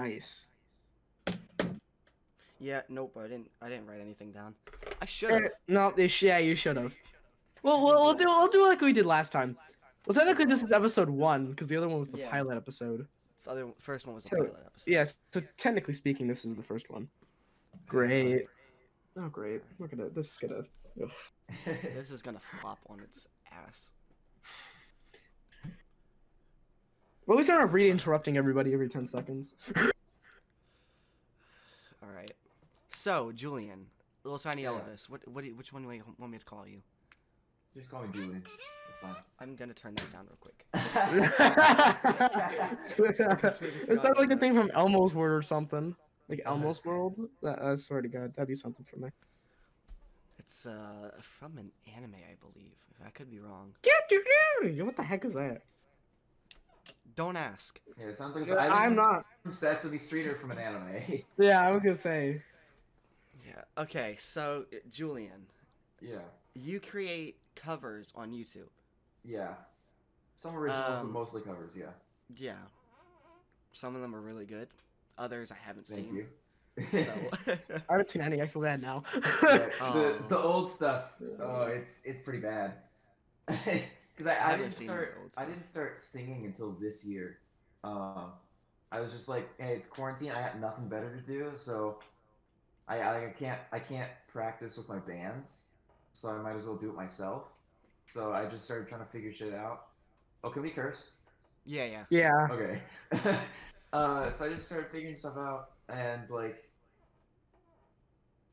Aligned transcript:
Nice. 0.00 0.46
Yeah, 2.60 2.82
nope. 2.88 3.16
I 3.18 3.22
didn't. 3.28 3.50
I 3.62 3.68
didn't 3.68 3.86
write 3.86 4.00
anything 4.00 4.32
down. 4.32 4.54
I 5.00 5.06
should 5.06 5.30
Eh, 5.30 5.40
have. 5.42 5.50
no, 5.68 5.92
they 5.96 6.08
sh- 6.08 6.24
yeah, 6.24 6.38
you 6.38 6.54
should 6.56 6.76
have. 6.76 6.94
Well, 7.62 7.84
we'll, 7.84 8.02
we'll 8.02 8.14
do 8.14 8.24
we'll 8.26 8.48
do 8.48 8.66
like 8.66 8.80
we 8.80 8.92
did 8.92 9.06
last 9.06 9.30
time. 9.32 9.56
Well, 10.06 10.14
technically 10.14 10.46
this 10.46 10.62
is 10.62 10.72
episode 10.72 11.08
one 11.10 11.46
because 11.50 11.68
the 11.68 11.76
other 11.76 11.88
one 11.88 11.98
was 12.00 12.08
the 12.08 12.18
Yeah. 12.18 12.30
pilot 12.30 12.56
episode. 12.56 13.06
The 13.44 13.50
other 13.50 13.68
first 13.78 14.06
one 14.06 14.16
was 14.16 14.24
the 14.24 14.30
So, 14.30 14.36
pilot 14.36 14.62
episode. 14.66 14.90
Yes, 14.90 15.14
so 15.32 15.42
technically 15.56 15.94
speaking, 15.94 16.26
this 16.26 16.44
is 16.44 16.54
the 16.54 16.62
first 16.62 16.90
one. 16.90 17.08
Great. 17.86 18.46
Oh, 19.16 19.28
great. 19.28 19.62
Look 19.78 19.92
at 19.92 19.98
it. 20.00 20.14
This 20.14 20.32
is 20.32 20.36
gonna. 20.38 20.62
This 21.94 22.10
is 22.10 22.22
gonna 22.22 22.40
flop 22.60 22.78
on 22.90 23.00
its 23.00 23.26
ass. 23.52 23.90
Well, 27.28 27.36
we 27.36 27.42
start 27.42 27.60
off 27.62 27.74
really 27.74 27.90
interrupting 27.90 28.38
everybody 28.38 28.72
every 28.72 28.88
ten 28.88 29.06
seconds. 29.06 29.52
All 29.76 29.82
right. 32.16 32.30
So 32.88 33.32
Julian, 33.32 33.84
little 34.24 34.38
tiny 34.38 34.62
Yeah. 34.62 34.70
Elvis. 34.70 35.10
What? 35.10 35.28
What? 35.28 35.42
Do 35.42 35.48
you, 35.48 35.54
which 35.54 35.70
one 35.70 35.82
do 35.82 35.90
you 35.92 36.02
want 36.18 36.32
me 36.32 36.38
to 36.38 36.44
call 36.46 36.66
you? 36.66 36.80
Just 37.76 37.90
call 37.90 38.04
me 38.04 38.08
Julian. 38.14 38.42
It's 38.88 39.00
fine. 39.00 39.14
I'm 39.40 39.56
gonna 39.56 39.74
turn 39.74 39.94
that 39.96 40.10
down 40.10 40.26
real 40.26 40.38
quick. 40.40 40.64
Is 43.90 44.00
that 44.02 44.14
like 44.16 44.30
a 44.30 44.36
thing 44.38 44.54
from 44.54 44.70
Elmo's 44.70 45.14
World 45.14 45.38
or 45.38 45.42
something? 45.42 45.94
Like 46.30 46.40
Elmo's 46.46 46.78
Yes. 46.78 46.86
World? 46.86 47.28
That, 47.42 47.62
I 47.62 47.74
swear 47.74 48.00
to 48.00 48.08
God, 48.08 48.34
that'd 48.36 48.48
be 48.48 48.54
something 48.54 48.86
for 48.90 48.96
me. 48.96 49.10
It's 50.38 50.64
uh 50.64 51.10
from 51.20 51.58
an 51.58 51.70
anime, 51.94 52.14
I 52.14 52.36
believe. 52.40 52.72
I 53.04 53.10
could 53.10 53.30
be 53.30 53.38
wrong. 53.38 53.74
What 54.82 54.96
the 54.96 55.02
heck 55.02 55.26
is 55.26 55.34
that? 55.34 55.60
Don't 57.16 57.36
ask. 57.36 57.80
yeah, 57.98 58.06
it 58.06 58.16
sounds 58.16 58.34
like 58.34 58.42
it's 58.44 58.52
Yeah, 58.52 58.60
either 58.64 58.72
I'm 58.74 58.88
from- 58.90 58.96
not. 58.96 59.26
from 59.42 59.52
Sesame 59.52 59.98
Street 59.98 60.26
or 60.26 60.36
from 60.36 60.50
an 60.52 60.58
anime. 60.58 61.22
Yeah, 61.38 61.66
I 61.66 61.70
was 61.72 61.82
gonna 61.82 61.94
say. 61.94 62.42
Yeah. 63.46 63.62
Okay. 63.82 64.16
So 64.20 64.66
uh, 64.72 64.76
Julian, 64.90 65.46
yeah, 66.00 66.18
you 66.54 66.80
create 66.80 67.38
covers 67.56 68.08
on 68.14 68.30
YouTube. 68.32 68.68
yeah. 69.24 69.54
Some 70.36 70.54
originals, 70.56 70.98
Um, 70.98 71.06
but 71.06 71.12
mostly 71.18 71.42
covers. 71.42 71.74
Yeah. 71.76 71.86
Yeah. 72.36 72.52
Some 73.72 73.96
of 73.96 74.02
them 74.02 74.14
are 74.14 74.20
really 74.20 74.44
good. 74.46 74.68
Others 75.18 75.50
I 75.50 75.56
haven't 75.56 75.86
Thank 75.88 76.06
seen. 76.06 76.14
you. 76.14 76.26
So. 77.02 77.12
I 77.88 77.92
haven't 77.92 78.10
seen 78.10 78.22
any. 78.22 78.40
I 78.40 78.46
feel 78.46 78.62
bad 78.62 78.80
now. 78.80 79.02
Yeah, 79.14 79.20
the 79.42 79.72
Oh. 79.80 80.24
the 80.28 80.38
old 80.38 80.70
stuff. 80.70 81.14
Oh, 81.42 81.62
it's 81.62 82.04
it's 82.04 82.22
pretty 82.22 82.38
bad. 82.38 82.74
Because 84.18 84.32
I, 84.32 84.32
I, 84.32 84.50
haven't 84.50 84.70
didn't 84.70 84.72
start 84.72 85.16
I 85.36 85.44
didn't 85.44 85.62
start 85.62 85.96
singing 85.96 86.44
until 86.44 86.72
this 86.72 87.04
year. 87.04 87.38
Um, 87.84 88.32
I 88.90 88.98
was 88.98 89.12
just 89.12 89.28
like, 89.28 89.48
hey, 89.60 89.74
it's 89.74 89.86
quarantine. 89.86 90.32
I 90.32 90.40
got 90.40 90.58
nothing 90.58 90.88
better 90.88 91.14
to 91.14 91.20
do, 91.20 91.52
so 91.54 92.00
I 92.88 92.98
I, 92.98 93.26
I 93.26 93.34
can't 93.38 93.60
I 93.70 93.78
can't 93.78 94.10
practice 94.26 94.76
with 94.76 94.88
my 94.88 94.98
bands, 94.98 95.68
so 96.12 96.30
I 96.30 96.42
might 96.42 96.56
as 96.56 96.66
well 96.66 96.74
do 96.74 96.88
it 96.88 96.96
myself. 96.96 97.44
So 98.06 98.32
I 98.32 98.46
just 98.46 98.64
started 98.64 98.88
trying 98.88 99.04
to 99.04 99.06
figure 99.06 99.32
shit 99.32 99.54
out. 99.54 99.86
Oh, 100.42 100.50
can 100.50 100.62
we 100.62 100.70
curse? 100.70 101.14
yeah. 101.64 101.84
Yeah. 101.84 102.04
yeah. 102.10 102.48
Okay. 102.50 102.80
uh, 103.92 104.30
so 104.32 104.46
I 104.46 104.48
just 104.48 104.66
started 104.66 104.90
figuring 104.90 105.14
stuff 105.14 105.36
out, 105.36 105.70
and 105.88 106.28
like, 106.28 106.68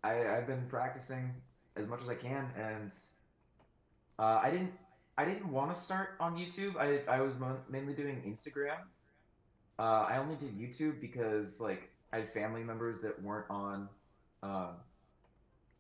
I 0.04 0.28
I've 0.38 0.46
been 0.46 0.68
practicing 0.70 1.34
as 1.76 1.88
much 1.88 2.04
as 2.04 2.10
I 2.10 2.16
can, 2.16 2.52
and 2.56 2.94
uh, 4.20 4.42
I 4.44 4.52
didn't 4.52 4.74
I 5.18 5.26
didn't 5.26 5.50
want 5.50 5.74
to 5.74 5.80
start 5.80 6.10
on 6.20 6.36
YouTube. 6.36 6.76
I 6.78 7.02
I 7.12 7.22
was 7.22 7.40
mo- 7.40 7.60
mainly 7.70 7.94
doing 7.94 8.22
Instagram. 8.28 8.78
Uh, 9.80 10.06
I 10.10 10.18
only 10.18 10.36
did 10.36 10.58
YouTube 10.58 11.00
because 11.02 11.60
like 11.62 11.90
I 12.14 12.18
had 12.20 12.34
family 12.34 12.64
members 12.64 13.02
that 13.02 13.22
weren't 13.22 13.50
on, 13.50 13.90
um, 14.44 14.70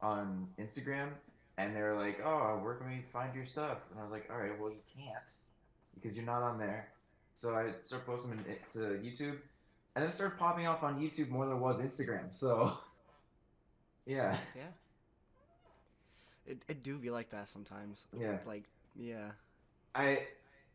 on 0.02 0.48
Instagram, 0.60 1.10
and 1.58 1.76
they 1.76 1.82
were 1.82 1.96
like, 1.98 2.20
"Oh, 2.24 2.60
where 2.62 2.76
can 2.76 2.88
we 2.90 3.04
find 3.14 3.34
your 3.36 3.46
stuff?" 3.46 3.78
And 3.92 4.00
I 4.00 4.04
was 4.04 4.12
like, 4.12 4.30
"All 4.30 4.38
right, 4.38 4.58
well 4.60 4.70
you 4.72 4.82
can't 4.98 5.24
because 5.96 6.18
you're 6.18 6.26
not 6.26 6.42
on 6.42 6.58
there." 6.58 6.90
So 7.34 7.56
I 7.56 7.72
started 7.86 8.06
posting 8.06 8.32
them 8.32 8.46
in- 8.48 8.58
to 8.74 8.80
YouTube, 9.00 9.38
and 9.96 10.04
then 10.04 10.06
it 10.06 10.12
started 10.14 10.38
popping 10.38 10.68
off 10.68 10.84
on 10.84 11.00
YouTube 11.02 11.30
more 11.30 11.46
than 11.46 11.56
it 11.58 11.60
was 11.60 11.82
Instagram. 11.82 12.34
So, 12.34 12.78
yeah, 14.06 14.38
Yeah. 14.56 14.64
It, 16.48 16.62
it 16.68 16.84
do 16.84 16.98
be 16.98 17.10
like 17.10 17.32
that 17.32 17.50
sometimes. 17.50 18.06
Yeah. 18.18 18.38
Like, 18.46 18.64
yeah. 18.98 19.32
I 19.94 20.20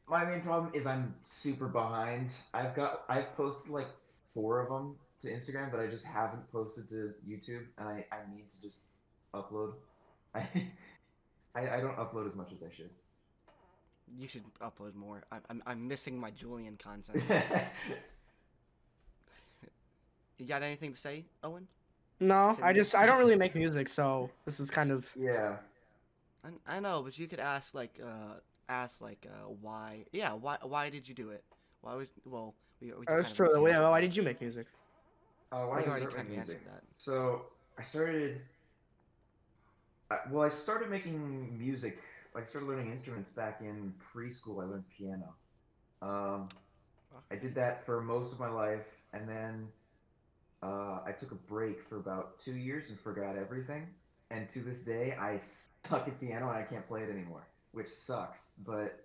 my 0.08 0.24
main 0.24 0.40
problem 0.40 0.72
is 0.74 0.86
I'm 0.86 1.14
super 1.22 1.68
behind. 1.68 2.32
I've 2.52 2.74
got 2.74 3.04
I've 3.08 3.34
posted 3.36 3.72
like 3.72 3.88
four 4.34 4.60
of 4.60 4.68
them 4.68 4.96
to 5.20 5.30
Instagram, 5.30 5.70
but 5.70 5.80
I 5.80 5.86
just 5.86 6.06
haven't 6.06 6.50
posted 6.50 6.88
to 6.90 7.14
YouTube, 7.28 7.66
and 7.78 7.88
I, 7.88 8.04
I 8.10 8.18
need 8.34 8.48
to 8.50 8.62
just 8.62 8.80
upload. 9.34 9.74
I, 10.34 10.46
I 11.54 11.76
I 11.76 11.80
don't 11.80 11.96
upload 11.96 12.26
as 12.26 12.36
much 12.36 12.52
as 12.52 12.62
I 12.62 12.70
should. 12.74 12.90
You 14.18 14.26
should 14.26 14.42
upload 14.60 14.94
more. 14.96 15.22
I'm, 15.30 15.40
I'm, 15.48 15.62
I'm 15.66 15.86
missing 15.86 16.18
my 16.18 16.32
Julian 16.32 16.76
content. 16.76 17.22
you 20.38 20.46
got 20.46 20.62
anything 20.62 20.92
to 20.92 20.98
say, 20.98 21.24
Owen? 21.44 21.68
No, 22.18 22.52
Send 22.54 22.64
I 22.64 22.72
just 22.72 22.94
I 22.96 23.06
don't 23.06 23.18
really 23.18 23.36
make 23.44 23.54
music, 23.54 23.88
so 23.88 24.28
this 24.44 24.58
is 24.58 24.70
kind 24.70 24.90
of 24.90 25.08
yeah. 25.16 25.56
I, 26.44 26.76
I 26.76 26.80
know, 26.80 27.02
but 27.02 27.18
you 27.18 27.26
could 27.28 27.40
ask 27.40 27.74
like 27.74 28.00
uh 28.02 28.34
ask 28.68 29.00
like 29.00 29.26
uh 29.28 29.48
why 29.48 30.04
yeah 30.12 30.32
why 30.32 30.58
why 30.62 30.90
did 30.90 31.08
you 31.08 31.14
do 31.14 31.30
it? 31.30 31.44
Why 31.82 31.94
was 31.94 32.08
well 32.24 32.54
we, 32.80 32.88
we 32.88 33.06
Oh, 33.08 33.16
that's 33.16 33.32
true. 33.32 33.48
already 33.48 33.72
Yeah, 33.72 33.88
why 33.88 34.00
did 34.00 34.16
you 34.16 34.22
make 34.22 34.40
music? 34.40 34.66
Uh, 35.52 35.64
why 35.66 35.78
We 35.78 35.84
does 35.84 35.96
already 35.96 36.06
it 36.06 36.16
kind 36.16 36.28
make 36.28 36.36
music? 36.36 36.64
that. 36.66 36.82
So 36.98 37.42
I 37.78 37.82
started. 37.82 38.40
I, 40.10 40.18
well, 40.30 40.44
I 40.44 40.48
started 40.48 40.90
making 40.90 41.58
music. 41.58 41.98
Like 42.34 42.44
I 42.44 42.46
started 42.46 42.68
learning 42.68 42.90
instruments 42.90 43.30
back 43.30 43.60
in 43.60 43.94
preschool. 44.14 44.62
I 44.62 44.66
learned 44.66 44.84
piano. 44.96 45.34
Um, 46.02 46.48
I 47.30 47.36
did 47.36 47.54
that 47.56 47.84
for 47.84 48.00
most 48.02 48.32
of 48.32 48.40
my 48.40 48.48
life, 48.48 49.02
and 49.12 49.28
then 49.28 49.68
uh, 50.62 51.00
I 51.06 51.12
took 51.18 51.32
a 51.32 51.36
break 51.36 51.82
for 51.82 51.98
about 51.98 52.38
two 52.40 52.56
years 52.56 52.90
and 52.90 52.98
forgot 52.98 53.36
everything. 53.36 53.88
And 54.30 54.48
to 54.50 54.60
this 54.60 54.82
day, 54.82 55.16
I 55.18 55.38
suck 55.38 56.06
at 56.06 56.20
piano 56.20 56.48
and 56.48 56.56
I 56.56 56.62
can't 56.62 56.86
play 56.86 57.02
it 57.02 57.10
anymore, 57.10 57.46
which 57.72 57.88
sucks. 57.88 58.54
But 58.64 59.04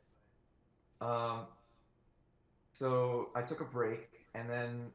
um, 1.02 1.42
so 2.72 3.30
I 3.36 3.42
took 3.42 3.62
a 3.62 3.66
break, 3.66 4.10
and 4.34 4.50
then 4.50 4.92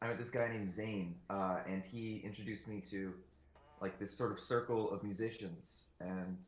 I 0.00 0.08
met 0.08 0.18
this 0.18 0.30
guy 0.30 0.48
named 0.48 0.70
Zane, 0.70 1.16
uh, 1.28 1.58
and 1.66 1.84
he 1.84 2.22
introduced 2.24 2.68
me 2.68 2.80
to 2.90 3.12
like 3.80 3.98
this 3.98 4.12
sort 4.12 4.32
of 4.32 4.40
circle 4.40 4.90
of 4.90 5.02
musicians, 5.04 5.90
and 6.00 6.38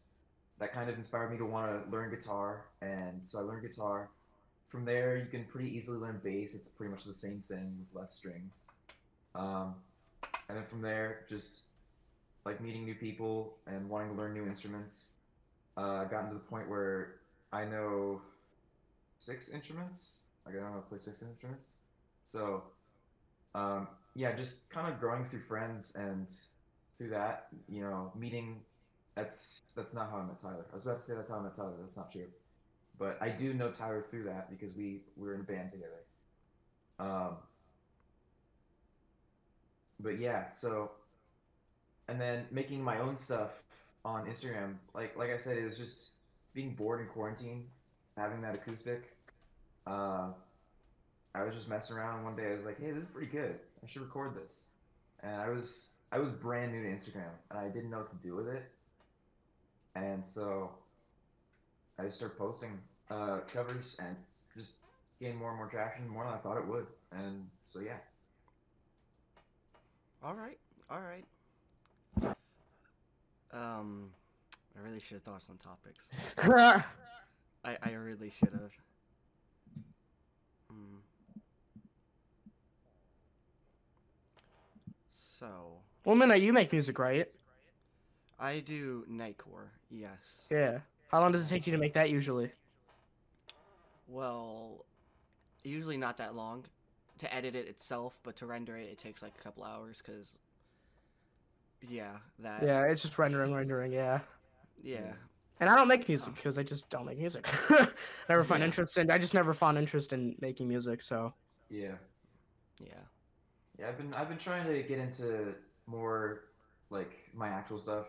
that 0.58 0.72
kind 0.72 0.88
of 0.88 0.96
inspired 0.96 1.30
me 1.30 1.38
to 1.38 1.44
want 1.44 1.70
to 1.70 1.90
learn 1.90 2.10
guitar. 2.10 2.66
And 2.82 3.24
so 3.24 3.38
I 3.38 3.42
learned 3.42 3.62
guitar. 3.62 4.10
From 4.68 4.84
there, 4.84 5.16
you 5.16 5.26
can 5.26 5.44
pretty 5.44 5.76
easily 5.76 5.98
learn 5.98 6.20
bass. 6.22 6.54
It's 6.54 6.68
pretty 6.68 6.92
much 6.92 7.04
the 7.04 7.14
same 7.14 7.40
thing 7.40 7.76
with 7.78 8.00
less 8.00 8.14
strings. 8.14 8.60
Um, 9.34 9.74
and 10.48 10.56
then 10.58 10.64
from 10.64 10.82
there, 10.82 11.24
just 11.28 11.69
like 12.44 12.60
meeting 12.60 12.84
new 12.84 12.94
people 12.94 13.56
and 13.66 13.88
wanting 13.88 14.10
to 14.10 14.14
learn 14.14 14.34
new 14.34 14.46
instruments, 14.46 15.14
uh, 15.76 16.04
gotten 16.04 16.28
to 16.28 16.34
the 16.34 16.40
point 16.40 16.68
where 16.68 17.16
I 17.52 17.64
know 17.64 18.22
six 19.18 19.52
instruments. 19.52 20.24
Like 20.46 20.54
I 20.54 20.58
don't 20.58 20.66
know 20.68 20.72
how 20.74 20.80
to 20.80 20.86
play 20.86 20.98
six 20.98 21.22
instruments. 21.22 21.76
So 22.24 22.62
um, 23.54 23.88
yeah, 24.14 24.34
just 24.34 24.70
kind 24.70 24.92
of 24.92 25.00
growing 25.00 25.24
through 25.24 25.40
friends 25.40 25.94
and 25.96 26.32
through 26.94 27.10
that, 27.10 27.48
you 27.68 27.82
know, 27.82 28.12
meeting. 28.18 28.60
That's 29.14 29.60
that's 29.76 29.94
not 29.94 30.10
how 30.10 30.18
I 30.18 30.26
met 30.26 30.40
Tyler. 30.40 30.64
I 30.70 30.74
was 30.74 30.86
about 30.86 30.98
to 30.98 31.04
say 31.04 31.14
that's 31.14 31.30
how 31.30 31.38
I 31.38 31.42
met 31.42 31.54
Tyler. 31.54 31.74
That's 31.80 31.96
not 31.96 32.12
true, 32.12 32.28
but 32.98 33.18
I 33.20 33.28
do 33.28 33.52
know 33.52 33.70
Tyler 33.70 34.00
through 34.00 34.24
that 34.24 34.50
because 34.50 34.76
we 34.76 35.02
we 35.16 35.26
were 35.26 35.34
in 35.34 35.40
a 35.40 35.44
band 35.44 35.72
together. 35.72 36.04
Um, 36.98 37.36
but 39.98 40.18
yeah, 40.18 40.50
so 40.50 40.92
and 42.10 42.20
then 42.20 42.46
making 42.50 42.82
my 42.82 42.98
own 42.98 43.16
stuff 43.16 43.62
on 44.04 44.26
Instagram. 44.26 44.74
Like 44.94 45.16
like 45.16 45.30
I 45.30 45.36
said, 45.36 45.56
it 45.56 45.64
was 45.64 45.78
just 45.78 46.12
being 46.52 46.74
bored 46.74 47.00
in 47.00 47.06
quarantine, 47.06 47.66
having 48.16 48.42
that 48.42 48.54
acoustic. 48.54 49.16
Uh, 49.86 50.28
I 51.34 51.44
was 51.44 51.54
just 51.54 51.68
messing 51.68 51.96
around 51.96 52.24
one 52.24 52.36
day. 52.36 52.50
I 52.50 52.54
was 52.54 52.66
like, 52.66 52.80
"Hey, 52.80 52.90
this 52.90 53.04
is 53.04 53.10
pretty 53.10 53.30
good. 53.30 53.58
I 53.82 53.86
should 53.86 54.02
record 54.02 54.34
this." 54.34 54.70
And 55.22 55.40
I 55.40 55.48
was 55.48 55.92
I 56.12 56.18
was 56.18 56.32
brand 56.32 56.72
new 56.72 56.82
to 56.82 56.88
Instagram 56.88 57.30
and 57.50 57.58
I 57.58 57.68
didn't 57.68 57.90
know 57.90 57.98
what 57.98 58.10
to 58.10 58.16
do 58.16 58.34
with 58.34 58.48
it. 58.48 58.64
And 59.94 60.26
so 60.26 60.70
I 61.98 62.04
just 62.04 62.16
started 62.16 62.36
posting 62.36 62.78
uh, 63.10 63.40
covers 63.52 63.96
and 64.00 64.16
just 64.56 64.76
gained 65.20 65.38
more 65.38 65.50
and 65.50 65.58
more 65.58 65.68
traction, 65.68 66.08
more 66.08 66.24
than 66.24 66.34
I 66.34 66.38
thought 66.38 66.56
it 66.56 66.66
would. 66.66 66.86
And 67.12 67.46
so 67.64 67.80
yeah. 67.80 67.98
All 70.22 70.34
right, 70.34 70.58
all 70.90 71.00
right. 71.00 71.24
Um, 73.52 74.10
I 74.76 74.86
really 74.86 75.00
should 75.00 75.14
have 75.14 75.22
thought 75.22 75.36
of 75.36 75.42
some 75.42 75.58
topics. 75.58 76.08
I 77.64 77.76
I 77.82 77.90
really 77.92 78.30
should 78.38 78.52
have. 78.52 78.72
Hmm. 80.70 80.96
So 85.38 85.46
Well, 86.04 86.16
Midnight, 86.16 86.42
you 86.42 86.52
make 86.52 86.72
music, 86.72 86.98
right? 86.98 87.28
I 88.38 88.60
do 88.60 89.04
nightcore. 89.10 89.68
Yes. 89.90 90.46
Yeah. 90.50 90.78
How 91.10 91.20
long 91.20 91.32
does 91.32 91.44
it 91.44 91.48
take 91.54 91.66
you 91.66 91.72
to 91.72 91.78
make 91.78 91.92
that 91.94 92.08
usually? 92.10 92.52
Well, 94.08 94.84
usually 95.62 95.96
not 95.96 96.16
that 96.18 96.34
long 96.34 96.64
to 97.18 97.34
edit 97.34 97.54
it 97.54 97.68
itself, 97.68 98.18
but 98.22 98.36
to 98.36 98.46
render 98.46 98.76
it, 98.76 98.88
it 98.88 98.98
takes 98.98 99.22
like 99.22 99.32
a 99.38 99.42
couple 99.42 99.64
hours 99.64 100.02
because. 100.04 100.28
Yeah, 101.88 102.16
that. 102.40 102.62
Yeah, 102.62 102.84
it's 102.84 103.02
just 103.02 103.18
rendering, 103.18 103.52
rendering. 103.52 103.92
Yeah. 103.92 104.20
Yeah. 104.82 105.12
And 105.60 105.68
I 105.68 105.76
don't 105.76 105.88
make 105.88 106.08
music 106.08 106.34
because 106.34 106.58
I 106.58 106.62
just 106.62 106.88
don't 106.88 107.04
make 107.04 107.18
music. 107.18 107.46
never 108.28 108.44
find 108.44 108.60
Yeah. 108.60 108.66
interest 108.66 108.96
in. 108.98 109.10
I 109.10 109.18
just 109.18 109.34
never 109.34 109.52
found 109.52 109.76
interest 109.78 110.12
in 110.12 110.34
making 110.40 110.68
music. 110.68 111.02
So. 111.02 111.34
Yeah. 111.68 111.94
Yeah. 112.78 112.94
Yeah, 113.78 113.88
I've 113.88 113.96
been 113.96 114.12
I've 114.14 114.28
been 114.28 114.38
trying 114.38 114.66
to 114.66 114.82
get 114.82 114.98
into 114.98 115.54
more 115.86 116.42
like 116.90 117.12
my 117.34 117.48
actual 117.48 117.78
stuff. 117.78 118.06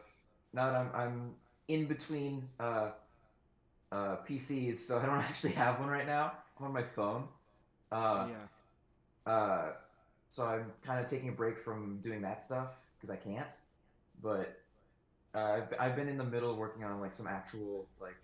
Now 0.53 0.71
that 0.71 0.75
I'm 0.79 0.89
I'm 0.93 1.35
in 1.67 1.85
between 1.85 2.47
uh 2.59 2.91
uh 3.91 4.17
PCs, 4.27 4.75
so 4.77 4.99
I 4.99 5.05
don't 5.05 5.17
actually 5.29 5.53
have 5.53 5.79
one 5.79 5.89
right 5.89 6.07
now. 6.07 6.33
I'm 6.59 6.65
on 6.65 6.73
my 6.73 6.83
phone. 6.83 7.27
Uh 7.91 8.27
yeah. 8.29 9.31
uh 9.31 9.71
so 10.27 10.45
I'm 10.45 10.71
kind 10.85 11.03
of 11.03 11.09
taking 11.09 11.29
a 11.29 11.33
break 11.33 11.57
from 11.59 11.99
doing 12.01 12.21
that 12.21 12.43
stuff 12.43 12.69
because 13.01 13.09
I 13.09 13.17
can't. 13.17 13.53
But 14.21 14.57
uh, 15.33 15.39
I've 15.61 15.73
I've 15.79 15.95
been 15.95 16.07
in 16.07 16.17
the 16.17 16.23
middle 16.23 16.55
working 16.55 16.83
on 16.83 16.99
like 17.01 17.13
some 17.13 17.27
actual 17.27 17.87
like 17.99 18.15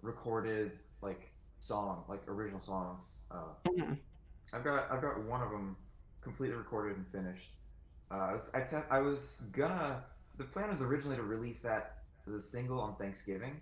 recorded 0.00 0.78
like 1.02 1.30
song, 1.58 2.04
like 2.08 2.22
original 2.28 2.60
songs. 2.60 3.20
Uh 3.30 3.54
Mhm. 3.68 3.98
I've 4.52 4.64
got 4.64 4.90
I've 4.90 5.02
got 5.02 5.22
one 5.24 5.42
of 5.42 5.50
them 5.50 5.76
completely 6.20 6.56
recorded 6.56 6.96
and 6.96 7.06
finished. 7.08 7.50
Uh, 8.10 8.14
I 8.14 8.32
was 8.34 8.50
I, 8.54 8.60
te- 8.62 8.86
I 8.90 9.00
was 9.00 9.50
gonna 9.52 10.04
the 10.38 10.44
plan 10.44 10.70
was 10.70 10.82
originally 10.82 11.16
to 11.16 11.22
release 11.22 11.62
that 11.62 11.98
as 12.26 12.32
a 12.34 12.40
single 12.40 12.80
on 12.80 12.96
Thanksgiving, 12.96 13.60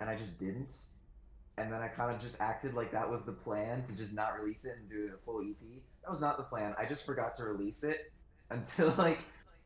and 0.00 0.08
I 0.08 0.16
just 0.16 0.38
didn't. 0.38 0.78
And 1.56 1.72
then 1.72 1.80
I 1.82 1.86
kind 1.88 2.12
of 2.12 2.20
just 2.20 2.40
acted 2.40 2.74
like 2.74 2.90
that 2.92 3.08
was 3.08 3.24
the 3.24 3.32
plan 3.32 3.84
to 3.84 3.96
just 3.96 4.12
not 4.12 4.40
release 4.40 4.64
it 4.64 4.76
and 4.76 4.90
do 4.90 5.12
a 5.14 5.18
full 5.24 5.40
EP. 5.40 5.82
That 6.02 6.10
was 6.10 6.20
not 6.20 6.36
the 6.36 6.42
plan. 6.42 6.74
I 6.76 6.84
just 6.84 7.06
forgot 7.06 7.36
to 7.36 7.44
release 7.44 7.84
it 7.84 8.12
until 8.50 8.92
like 8.98 9.20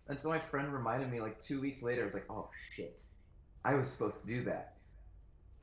until 0.09 0.31
my 0.31 0.39
friend 0.39 0.73
reminded 0.73 1.11
me 1.11 1.21
like 1.21 1.39
two 1.41 1.61
weeks 1.61 1.83
later. 1.83 2.03
I 2.03 2.05
was 2.05 2.15
like, 2.15 2.31
oh 2.31 2.49
shit, 2.75 3.03
I 3.65 3.75
was 3.75 3.89
supposed 3.89 4.23
to 4.23 4.27
do 4.29 4.43
that. 4.45 4.75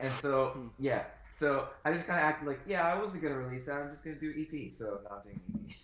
And 0.00 0.12
so 0.14 0.50
Hmm. 0.50 0.68
yeah, 0.78 1.04
so 1.30 1.68
I 1.84 1.92
just 1.92 2.06
kind 2.06 2.18
of 2.20 2.24
acted 2.26 2.46
like, 2.48 2.60
yeah, 2.66 2.86
I 2.86 2.98
wasn't 2.98 3.22
gonna 3.22 3.36
release 3.38 3.66
that. 3.66 3.80
I'm 3.80 3.90
just 3.90 4.04
gonna 4.04 4.16
do 4.16 4.32
EP. 4.36 4.70
So 4.72 5.00
now 5.04 5.16
I'm 5.16 5.22
doing 5.22 5.40
EP. 5.68 5.76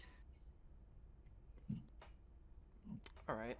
All 3.28 3.36
right. 3.36 3.56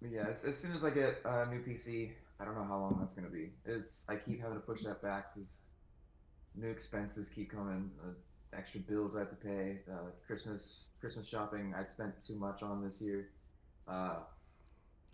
But 0.00 0.10
yeah, 0.10 0.26
as, 0.30 0.44
as 0.44 0.58
soon 0.58 0.72
as 0.72 0.84
I 0.84 0.90
get 0.90 1.20
a 1.24 1.46
new 1.46 1.60
PC, 1.60 2.10
I 2.40 2.44
don't 2.44 2.56
know 2.56 2.64
how 2.64 2.78
long 2.78 2.96
that's 2.98 3.14
gonna 3.14 3.28
be. 3.28 3.50
It's 3.64 4.08
I 4.08 4.16
keep 4.16 4.40
having 4.40 4.56
to 4.56 4.60
push 4.62 4.82
that 4.82 5.00
back 5.02 5.34
because 5.34 5.62
new 6.56 6.68
expenses 6.68 7.28
keep 7.30 7.50
coming, 7.52 7.90
uh, 8.02 8.12
extra 8.56 8.80
bills 8.80 9.16
I 9.16 9.20
have 9.20 9.30
to 9.30 9.36
pay, 9.36 9.78
uh, 9.90 10.10
Christmas 10.26 10.90
Christmas 11.00 11.28
shopping 11.28 11.74
I 11.76 11.84
spent 11.84 12.20
too 12.20 12.38
much 12.38 12.62
on 12.62 12.82
this 12.82 13.00
year. 13.00 13.30
Uh, 13.88 14.16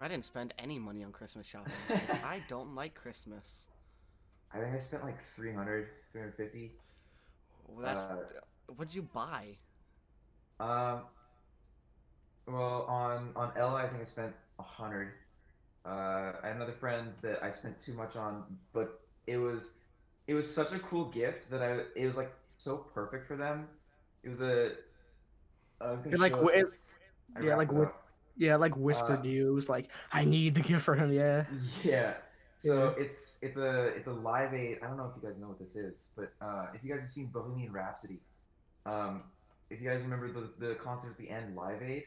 I 0.00 0.08
didn't 0.08 0.24
spend 0.24 0.54
any 0.58 0.78
money 0.78 1.02
on 1.02 1.12
Christmas 1.12 1.46
shopping. 1.46 1.72
I 2.24 2.40
don't 2.48 2.74
like 2.74 2.94
Christmas. 2.94 3.66
I 4.52 4.58
think 4.58 4.74
I 4.74 4.78
spent 4.78 5.04
like 5.04 5.20
300, 5.20 5.88
350. 6.10 6.72
Well, 7.66 7.84
that's. 7.84 8.02
Uh, 8.02 8.16
What'd 8.76 8.94
you 8.94 9.02
buy? 9.02 9.56
Um, 10.60 11.02
well, 12.46 12.84
on 12.88 13.30
on 13.36 13.52
Ella, 13.56 13.82
I 13.84 13.88
think 13.88 14.00
I 14.00 14.04
spent 14.04 14.34
a 14.58 14.62
hundred. 14.62 15.12
Uh, 15.84 16.32
I 16.42 16.48
had 16.48 16.56
another 16.56 16.72
friend 16.72 17.12
that 17.22 17.42
I 17.42 17.50
spent 17.50 17.78
too 17.80 17.94
much 17.94 18.16
on, 18.16 18.44
but 18.72 19.00
it 19.26 19.38
was 19.38 19.78
it 20.28 20.34
was 20.34 20.52
such 20.52 20.72
a 20.72 20.78
cool 20.78 21.06
gift 21.06 21.50
that 21.50 21.62
I 21.62 21.80
it 21.96 22.06
was 22.06 22.16
like 22.16 22.32
so 22.48 22.76
perfect 22.94 23.26
for 23.26 23.36
them. 23.36 23.66
It 24.22 24.28
was 24.28 24.42
a. 24.42 24.72
Was 25.80 26.04
like, 26.18 26.32
it, 26.32 26.54
it's- 26.54 27.00
yeah, 27.42 27.56
like 27.56 27.68
it 27.68 27.74
with- 27.74 27.88
Yeah, 28.36 28.56
like 28.56 28.76
whispered 28.76 29.20
Uh, 29.20 29.22
to 29.22 29.28
you. 29.28 29.48
It 29.50 29.54
was 29.54 29.68
like, 29.68 29.88
I 30.12 30.24
need 30.24 30.54
the 30.54 30.60
gift 30.60 30.82
for 30.84 30.94
him. 30.94 31.12
Yeah. 31.12 31.44
Yeah. 31.82 32.14
So 32.58 32.88
it's 32.98 33.38
it's 33.40 33.56
a 33.56 33.86
it's 33.96 34.08
a 34.08 34.12
live 34.12 34.52
aid. 34.52 34.78
I 34.82 34.88
don't 34.88 34.96
know 34.96 35.06
if 35.06 35.20
you 35.22 35.28
guys 35.28 35.38
know 35.38 35.46
what 35.48 35.60
this 35.60 35.76
is, 35.76 36.10
but 36.16 36.32
uh, 36.40 36.66
if 36.74 36.82
you 36.82 36.90
guys 36.90 37.02
have 37.02 37.10
seen 37.10 37.28
Bohemian 37.32 37.72
Rhapsody, 37.72 38.20
um, 38.84 39.22
if 39.70 39.80
you 39.80 39.88
guys 39.88 40.02
remember 40.02 40.32
the 40.32 40.50
the 40.58 40.74
concert 40.74 41.10
at 41.12 41.18
the 41.18 41.30
end, 41.30 41.54
Live 41.54 41.80
Aid, 41.82 42.02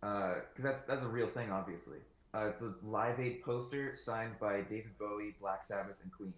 because 0.00 0.64
that's 0.64 0.82
that's 0.82 1.04
a 1.04 1.08
real 1.08 1.28
thing, 1.28 1.52
obviously. 1.52 1.98
Uh, 2.34 2.46
it's 2.50 2.62
a 2.62 2.74
Live 2.82 3.20
Aid 3.20 3.42
poster 3.44 3.94
signed 3.94 4.32
by 4.40 4.62
David 4.62 4.98
Bowie, 4.98 5.34
Black 5.40 5.62
Sabbath, 5.62 5.96
and 6.02 6.10
Queen. 6.12 6.34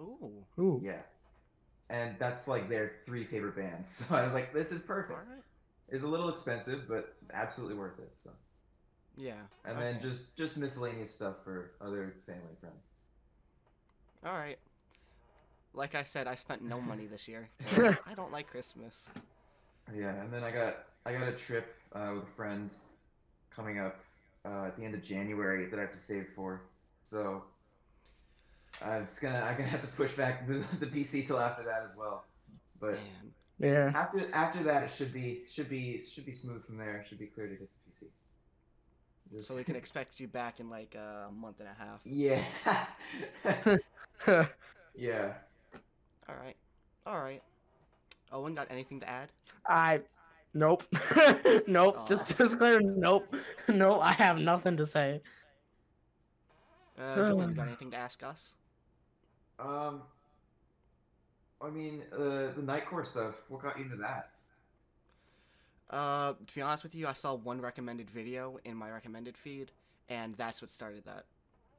Ooh. 0.00 0.44
Ooh. 0.58 0.80
Yeah, 0.84 1.00
and 1.90 2.16
that's 2.18 2.48
like 2.48 2.68
their 2.68 2.92
three 3.06 3.24
favorite 3.24 3.56
bands. 3.56 4.04
So 4.08 4.14
I 4.16 4.24
was 4.24 4.34
like, 4.34 4.52
this 4.52 4.72
is 4.72 4.82
perfect. 4.82 5.18
right. 5.18 5.42
It's 5.88 6.04
a 6.04 6.08
little 6.08 6.28
expensive, 6.28 6.88
but 6.88 7.14
absolutely 7.32 7.76
worth 7.76 7.98
it. 7.98 8.10
So 8.16 8.30
Yeah. 9.16 9.42
and 9.64 9.78
then 9.78 10.00
just 10.00 10.36
just 10.36 10.56
miscellaneous 10.56 11.14
stuff 11.14 11.36
for 11.44 11.72
other 11.80 12.14
family 12.26 12.48
and 12.48 12.58
friends. 12.58 12.90
All 14.24 14.32
right. 14.32 14.58
Like 15.74 15.94
I 15.94 16.04
said, 16.04 16.26
I 16.26 16.36
spent 16.36 16.62
no 16.62 16.80
money 16.80 17.06
this 17.06 17.26
year. 17.28 17.48
I 18.06 18.14
don't 18.14 18.32
like 18.32 18.48
Christmas. 18.48 19.10
Yeah, 19.94 20.14
and 20.22 20.32
then 20.32 20.42
I 20.44 20.50
got 20.50 20.74
I 21.04 21.12
got 21.12 21.28
a 21.28 21.32
trip 21.32 21.74
uh, 21.92 22.12
with 22.14 22.22
a 22.24 22.36
friend 22.36 22.72
coming 23.54 23.78
up 23.78 24.00
uh, 24.44 24.64
at 24.66 24.76
the 24.76 24.84
end 24.84 24.94
of 24.94 25.02
January 25.02 25.66
that 25.66 25.78
I 25.78 25.82
have 25.82 25.92
to 25.92 25.98
save 25.98 26.28
for. 26.34 26.62
So 27.02 27.42
I 28.82 28.98
was 29.00 29.18
gonna 29.18 29.40
I'm 29.40 29.56
gonna 29.56 29.68
have 29.68 29.82
to 29.82 29.88
push 29.88 30.12
back 30.12 30.46
the, 30.46 30.64
the 30.80 30.86
PC 30.86 31.26
till 31.26 31.38
after 31.40 31.62
that 31.64 31.84
as 31.88 31.96
well. 31.96 32.24
But 32.80 32.94
Man. 32.94 33.32
Yeah. 33.60 33.92
after 33.94 34.28
after 34.34 34.62
that, 34.64 34.82
it 34.84 34.90
should 34.90 35.12
be 35.12 35.42
should 35.48 35.68
be 35.68 36.00
should 36.00 36.26
be 36.26 36.32
smooth 36.32 36.64
from 36.64 36.76
there. 36.76 36.98
It 36.98 37.06
Should 37.08 37.18
be 37.18 37.26
clear 37.26 37.46
to 37.48 37.54
get 37.54 37.68
the 37.86 37.90
PC. 37.90 38.10
Just- 39.32 39.48
So 39.48 39.56
we 39.56 39.64
can 39.64 39.76
expect 39.76 40.18
you 40.20 40.28
back 40.28 40.60
in 40.60 40.68
like 40.68 40.94
a 40.94 41.28
month 41.32 41.60
and 41.60 41.68
a 41.68 41.74
half. 41.74 42.00
yeah. 42.04 42.42
yeah. 44.96 45.32
All 46.28 46.36
right. 46.36 46.56
All 47.06 47.20
right. 47.20 47.42
Owen, 48.32 48.54
got 48.54 48.70
anything 48.70 49.00
to 49.00 49.08
add? 49.08 49.30
I. 49.68 50.00
Nope. 50.52 50.84
nope. 51.66 52.06
Just 52.08 52.36
just 52.38 52.58
clear. 52.58 52.80
Nope. 52.80 53.34
No, 53.68 53.98
I 53.98 54.12
have 54.12 54.38
nothing 54.38 54.76
to 54.76 54.86
say. 54.86 55.20
Uh, 56.98 57.16
Dylan, 57.16 57.56
got 57.56 57.66
anything 57.66 57.90
to 57.90 57.96
ask 57.96 58.22
us? 58.22 58.54
Um. 59.58 60.02
I 61.60 61.70
mean, 61.70 62.02
uh, 62.12 62.52
the 62.54 62.62
Nightcore 62.62 63.06
stuff. 63.06 63.36
What 63.48 63.62
got 63.62 63.78
you 63.78 63.84
into 63.84 63.96
that? 63.96 64.30
Uh, 65.88 66.34
to 66.46 66.54
be 66.54 66.60
honest 66.60 66.82
with 66.82 66.94
you, 66.94 67.06
I 67.06 67.12
saw 67.12 67.34
one 67.34 67.60
recommended 67.60 68.10
video 68.10 68.58
in 68.64 68.76
my 68.76 68.90
recommended 68.90 69.36
feed, 69.36 69.70
and 70.08 70.34
that's 70.34 70.60
what 70.60 70.70
started 70.70 71.04
that. 71.06 71.24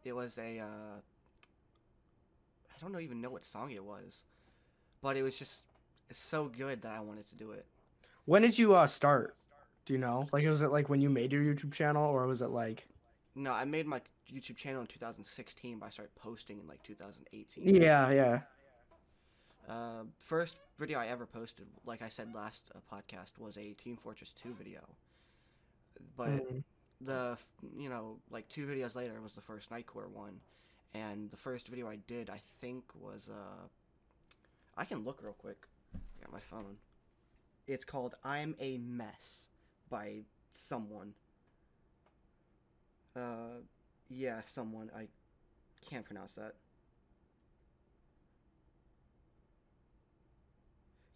It 0.03 0.13
was 0.13 0.37
a, 0.37 0.59
uh, 0.59 0.97
I 2.69 2.81
don't 2.81 2.91
know 2.91 2.99
even 2.99 3.21
know 3.21 3.29
what 3.29 3.45
song 3.45 3.71
it 3.71 3.83
was, 3.83 4.23
but 5.01 5.17
it 5.17 5.23
was 5.23 5.37
just 5.37 5.63
so 6.13 6.45
good 6.45 6.81
that 6.83 6.91
I 6.91 6.99
wanted 6.99 7.27
to 7.27 7.35
do 7.35 7.51
it. 7.51 7.65
When 8.25 8.41
did 8.41 8.57
you 8.57 8.75
uh 8.75 8.87
start? 8.87 9.35
Do 9.85 9.93
you 9.93 9.99
know? 9.99 10.27
Like, 10.31 10.45
was 10.47 10.61
it 10.61 10.71
like 10.71 10.89
when 10.89 11.01
you 11.01 11.09
made 11.09 11.31
your 11.31 11.43
YouTube 11.43 11.73
channel, 11.73 12.09
or 12.09 12.25
was 12.25 12.41
it 12.41 12.49
like? 12.49 12.87
No, 13.35 13.51
I 13.51 13.65
made 13.65 13.85
my 13.85 14.01
YouTube 14.33 14.55
channel 14.57 14.81
in 14.81 14.87
2016, 14.87 15.79
but 15.79 15.85
I 15.87 15.89
started 15.89 16.15
posting 16.15 16.59
in 16.59 16.67
like 16.67 16.83
2018. 16.83 17.75
Yeah, 17.75 18.09
yeah. 18.11 18.39
Uh, 19.67 20.03
first 20.19 20.57
video 20.77 20.99
I 20.99 21.07
ever 21.07 21.25
posted, 21.25 21.65
like 21.85 22.01
I 22.01 22.09
said 22.09 22.33
last 22.35 22.71
uh, 22.75 22.79
podcast, 22.93 23.37
was 23.39 23.57
a 23.57 23.73
Team 23.73 23.97
Fortress 23.97 24.33
2 24.43 24.53
video. 24.57 24.81
But 26.17 26.27
Mm. 26.27 26.63
the 27.01 27.37
you 27.77 27.89
know 27.89 28.19
like 28.29 28.47
two 28.47 28.65
videos 28.65 28.95
later 28.95 29.19
was 29.21 29.33
the 29.33 29.41
first 29.41 29.69
Nightcore 29.69 30.09
one, 30.09 30.39
and 30.93 31.29
the 31.31 31.37
first 31.37 31.67
video 31.67 31.87
I 31.87 31.97
did 32.07 32.29
I 32.29 32.41
think 32.61 32.83
was 32.99 33.27
uh, 33.29 33.67
I 34.77 34.85
can 34.85 35.03
look 35.03 35.21
real 35.23 35.33
quick. 35.33 35.65
I 35.95 36.23
got 36.23 36.31
my 36.31 36.39
phone. 36.39 36.77
It's 37.67 37.85
called 37.85 38.15
"I'm 38.23 38.55
a 38.59 38.77
Mess" 38.77 39.45
by 39.89 40.23
someone. 40.53 41.13
Uh, 43.15 43.61
yeah, 44.09 44.41
someone 44.47 44.89
I 44.95 45.07
can't 45.89 46.05
pronounce 46.05 46.33
that. 46.33 46.55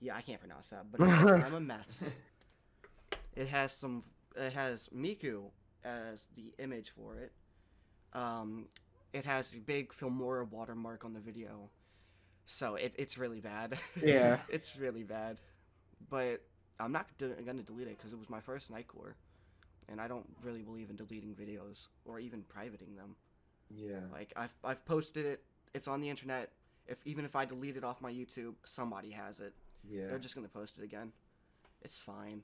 Yeah, 0.01 0.15
I 0.15 0.21
can't 0.21 0.39
pronounce 0.39 0.69
that, 0.69 0.85
but 0.91 1.01
I'm 1.01 1.53
a 1.55 1.59
mess. 1.59 2.03
It 3.35 3.47
has 3.47 3.71
some. 3.71 4.03
It 4.35 4.51
has 4.51 4.89
Miku 4.93 5.43
as 5.85 6.27
the 6.35 6.51
image 6.61 6.91
for 6.93 7.17
it. 7.19 7.31
Um, 8.11 8.65
it 9.13 9.25
has 9.25 9.53
a 9.53 9.57
big 9.59 9.93
Filmora 9.93 10.49
watermark 10.49 11.05
on 11.05 11.13
the 11.13 11.21
video, 11.21 11.69
so 12.45 12.75
it, 12.75 12.93
it's 12.97 13.17
really 13.17 13.39
bad. 13.39 13.77
Yeah. 14.03 14.39
it's 14.49 14.75
really 14.75 15.03
bad, 15.03 15.37
but 16.09 16.41
I'm 16.79 16.91
not 16.91 17.07
de- 17.17 17.29
gonna 17.45 17.63
delete 17.63 17.87
it 17.87 17.97
because 17.97 18.11
it 18.11 18.19
was 18.19 18.29
my 18.29 18.41
first 18.41 18.69
Nightcore, 18.71 19.13
and 19.91 19.99
I 19.99 20.07
don't 20.07 20.25
really 20.41 20.61
believe 20.61 20.89
in 20.89 20.95
deleting 20.95 21.35
videos 21.35 21.87
or 22.05 22.19
even 22.19 22.43
privating 22.43 22.95
them. 22.95 23.15
Yeah. 23.69 23.99
Like 24.11 24.33
I've 24.35 24.53
I've 24.63 24.85
posted 24.85 25.25
it. 25.25 25.43
It's 25.73 25.87
on 25.87 26.01
the 26.01 26.09
internet. 26.09 26.51
If 26.87 26.97
even 27.05 27.25
if 27.25 27.35
I 27.35 27.45
delete 27.45 27.77
it 27.77 27.83
off 27.83 28.01
my 28.01 28.11
YouTube, 28.11 28.53
somebody 28.65 29.11
has 29.11 29.39
it. 29.39 29.53
Yeah. 29.89 30.07
They're 30.07 30.19
just 30.19 30.35
gonna 30.35 30.47
post 30.47 30.77
it 30.77 30.83
again. 30.83 31.11
It's 31.81 31.97
fine. 31.97 32.43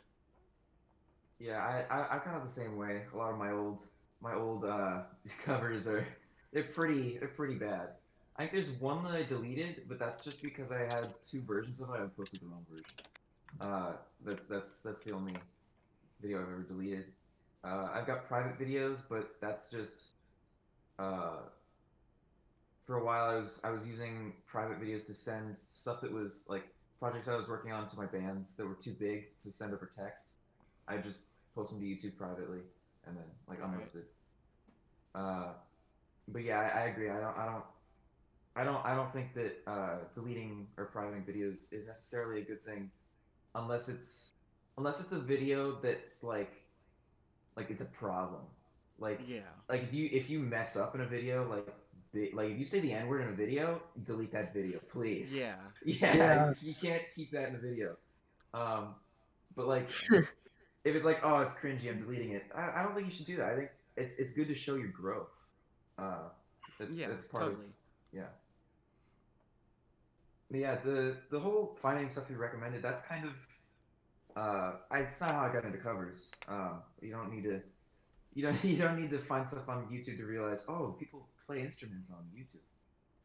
Yeah, 1.40 1.60
I, 1.60 1.94
I, 1.94 2.16
I 2.16 2.20
kind 2.20 2.38
of 2.38 2.44
the 2.44 2.50
same 2.50 2.78
way. 2.78 3.02
A 3.14 3.18
lot 3.18 3.32
of 3.32 3.38
my 3.38 3.52
old 3.52 3.82
my 4.22 4.34
old 4.34 4.66
uh, 4.66 5.02
covers 5.44 5.88
are 5.88 6.06
they're 6.54 6.64
pretty 6.64 7.18
they're 7.18 7.28
pretty 7.28 7.56
bad. 7.56 7.90
I 8.38 8.44
think 8.44 8.54
there's 8.54 8.72
one 8.72 9.04
that 9.06 9.14
I 9.14 9.24
deleted, 9.24 9.84
but 9.88 9.98
that's 9.98 10.24
just 10.24 10.42
because 10.42 10.72
I 10.72 10.80
had 10.80 11.14
two 11.24 11.42
versions 11.42 11.82
of 11.82 11.90
it. 11.90 12.02
I 12.02 12.06
posted 12.18 12.42
the 12.42 12.48
wrong 12.48 12.66
version. 12.70 12.86
Uh, 13.62 13.94
that's 14.26 14.46
that's 14.46 14.82
that's 14.82 15.04
the 15.04 15.12
only 15.12 15.36
video 16.22 16.42
I've 16.42 16.50
ever 16.50 16.64
deleted. 16.64 17.06
Uh, 17.66 17.90
I've 17.94 18.06
got 18.06 18.28
private 18.28 18.60
videos, 18.60 19.04
but 19.10 19.36
that's 19.42 19.70
just 19.70 20.12
uh, 21.00 21.38
for 22.86 22.98
a 22.98 23.04
while 23.04 23.26
I 23.26 23.36
was 23.36 23.62
I 23.64 23.72
was 23.72 23.88
using 23.88 24.34
private 24.46 24.80
videos 24.80 25.06
to 25.08 25.14
send 25.14 25.58
stuff 25.58 26.02
that 26.02 26.12
was 26.12 26.46
like 26.48 26.64
projects 27.00 27.28
I 27.28 27.36
was 27.36 27.48
working 27.48 27.72
on 27.72 27.88
to 27.88 27.98
my 27.98 28.06
bands 28.06 28.56
that 28.58 28.68
were 28.68 28.76
too 28.76 28.94
big 29.00 29.38
to 29.40 29.52
send 29.52 29.74
over 29.74 29.90
text. 29.96 30.34
I 30.88 30.98
just 30.98 31.22
post 31.56 31.72
them 31.72 31.82
to 31.82 31.86
YouTube 31.86 32.18
privately 32.18 32.60
and 33.08 33.18
then 33.18 33.26
like 33.48 33.60
Right. 33.62 33.70
unlisted. 33.74 34.06
Uh, 35.16 35.54
but 36.28 36.44
yeah, 36.44 36.60
I, 36.60 36.82
I 36.82 36.84
agree. 36.88 37.10
I 37.10 37.20
don't 37.20 37.38
I 37.38 37.46
don't 37.46 37.64
I 38.56 38.64
don't 38.64 38.86
I 38.86 38.96
don't 38.96 39.12
think 39.12 39.34
that 39.34 39.58
uh, 39.68 39.98
deleting 40.14 40.68
or 40.78 40.86
privating 40.86 41.24
videos 41.24 41.74
is 41.74 41.88
necessarily 41.88 42.42
a 42.42 42.46
good 42.46 42.64
thing, 42.64 42.92
unless 43.56 43.90
it's 43.90 44.32
unless 44.78 45.02
it's 45.02 45.12
a 45.14 45.20
video 45.20 45.80
that's 45.82 46.24
like 46.24 46.65
like 47.56 47.70
it's 47.70 47.82
a 47.82 47.86
problem. 47.86 48.42
Like 49.00 49.22
Yeah. 49.28 49.42
like 49.70 49.84
if 49.84 49.94
you 49.94 50.10
if 50.12 50.30
you 50.30 50.40
mess 50.40 50.76
up 50.78 50.96
in 50.96 51.02
a 51.02 51.06
video 51.06 51.48
like 51.50 51.68
the, 52.14 52.32
like 52.34 52.52
if 52.52 52.60
you 52.60 52.66
say 52.66 52.80
the 52.80 52.94
n 52.94 53.08
word 53.08 53.22
in 53.22 53.30
a 53.30 53.34
video, 53.34 53.82
delete 54.06 54.32
that 54.32 54.54
video, 54.54 54.80
please. 54.90 55.36
Yeah. 55.36 55.56
Yeah, 55.86 56.16
Yeah. 56.16 56.54
you 56.62 56.74
can't 56.76 57.04
keep 57.14 57.32
that 57.32 57.50
in 57.50 57.56
a 57.56 57.60
video. 57.60 57.98
Um, 58.54 58.96
but 59.56 59.68
like 59.68 59.90
if 60.12 60.96
it's 60.96 61.06
like 61.06 61.20
oh 61.24 61.40
it's 61.40 61.56
cringy, 61.56 61.90
I'm 61.90 62.00
deleting 62.00 62.32
it. 62.32 62.46
I, 62.56 62.80
I 62.80 62.84
don't 62.84 62.96
think 62.96 63.08
you 63.08 63.14
should 63.14 63.26
do 63.26 63.36
that. 63.38 63.52
I 63.52 63.56
think 63.56 63.70
it's 63.98 64.18
it's 64.18 64.34
good 64.34 64.48
to 64.48 64.56
show 64.56 64.76
your 64.76 64.90
growth. 64.90 65.50
Uh, 65.98 66.30
that's 66.80 67.00
yeah. 67.00 67.08
that's 67.08 67.26
part 67.26 67.44
totally. 67.44 67.66
of 67.66 67.72
yeah. 68.14 68.24
But 70.50 70.60
yeah, 70.60 70.76
the 70.76 71.18
the 71.32 71.40
whole 71.40 71.76
finding 71.78 72.08
stuff 72.10 72.30
you 72.30 72.38
recommended, 72.38 72.82
that's 72.82 73.02
kind 73.04 73.26
of 73.26 73.34
uh 74.36 74.74
I, 74.92 75.00
it's 75.02 75.22
not 75.22 75.32
how 75.32 75.46
I 75.46 75.54
got 75.54 75.66
into 75.66 75.78
covers. 75.78 76.32
Um 76.48 76.82
you 77.02 77.12
don't 77.12 77.32
need 77.34 77.44
to 77.44 77.62
you 78.34 78.44
don't 78.44 78.64
you 78.66 78.78
don't 78.78 79.00
need 79.00 79.12
to 79.12 79.20
find 79.20 79.48
stuff 79.48 79.70
on 79.70 79.88
YouTube 79.88 80.18
to 80.18 80.26
realize, 80.26 80.66
oh, 80.68 80.96
people 81.00 81.30
play 81.46 81.62
instruments 81.62 82.12
on 82.12 82.26
YouTube. 82.38 82.64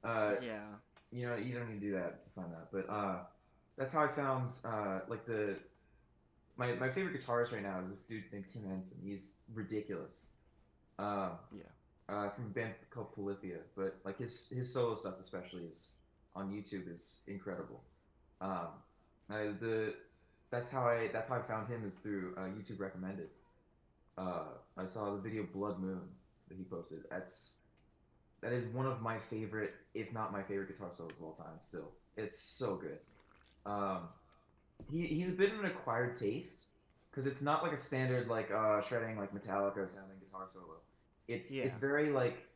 Uh 0.05 0.37
yeah. 0.41 0.65
you 1.11 1.27
know, 1.27 1.37
you 1.37 1.55
don't 1.55 1.69
need 1.69 1.81
to 1.81 1.87
do 1.87 1.93
that 1.93 2.23
to 2.23 2.31
find 2.31 2.53
that. 2.53 2.69
But 2.73 2.89
uh 2.91 3.25
that's 3.77 3.93
how 3.93 4.05
I 4.05 4.09
found 4.09 4.51
uh 4.65 5.01
like 5.09 5.27
the 5.27 5.59
my 6.57 6.75
my 6.75 6.91
favorite 6.91 7.19
guitarist 7.21 7.53
right 7.53 7.63
now 7.63 7.81
is 7.83 7.91
this 7.91 8.03
dude 8.05 8.25
named 8.33 8.49
Tim 8.49 8.65
Henson. 8.69 8.99
He's 9.03 9.39
ridiculous. 9.53 10.33
Um 10.99 11.39
Yeah. 11.53 11.63
uh, 12.09 12.29
from 12.31 12.47
a 12.47 12.49
band 12.51 12.75
called 12.91 13.13
Polyphia, 13.15 13.59
but 13.77 13.99
like 14.05 14.19
his 14.19 14.51
his 14.51 14.73
solo 14.73 14.95
stuff 14.97 15.15
especially 15.21 15.65
is 15.65 15.97
on 16.35 16.51
YouTube 16.51 16.93
is 16.93 17.23
incredible. 17.27 17.83
Um, 18.41 18.69
I, 19.29 19.53
the 19.61 19.95
that's 20.51 20.71
how 20.71 20.87
I 20.87 21.09
that's 21.13 21.29
how 21.29 21.37
I 21.37 21.43
found 21.43 21.69
him 21.69 21.85
is 21.87 21.99
through 21.99 22.35
uh, 22.37 22.43
YouTube 22.43 22.81
recommended. 22.81 23.29
Uh, 24.19 24.45
I 24.77 24.87
saw 24.87 25.15
the 25.15 25.21
video 25.21 25.45
Blood 25.45 25.79
Moon 25.81 26.01
that 26.49 26.57
he 26.57 26.65
posted. 26.65 27.01
That's 27.11 27.61
that 28.43 28.53
is 28.53 28.67
one 28.67 28.87
of 28.87 29.01
my 29.03 29.19
favorite, 29.19 29.75
if 29.95 30.13
not 30.13 30.33
my 30.33 30.43
favorite 30.43 30.69
guitar 30.69 30.91
solos 30.93 31.19
of 31.19 31.25
all 31.25 31.33
time. 31.35 31.59
Still, 31.63 31.91
it's 32.17 32.39
so 32.39 32.77
good. 32.77 32.99
Um, 33.67 34.09
he 34.91 35.07
he's 35.07 35.33
a 35.33 35.37
bit 35.37 35.53
of 35.53 35.61
an 35.61 35.67
acquired 35.67 36.17
taste 36.17 36.67
because 37.11 37.27
it's 37.27 37.43
not 37.43 37.63
like 37.63 37.73
a 37.73 37.79
standard 37.79 38.29
like 38.29 38.51
uh, 38.51 38.81
shredding 38.83 39.19
like 39.19 39.35
Metallica 39.35 39.89
sounding 39.91 40.19
guitar 40.25 40.47
solo. 40.49 40.77
It's 41.29 41.51
Yeah. 41.51 41.65
it's 41.65 41.79
very 41.79 42.11
like 42.11 42.47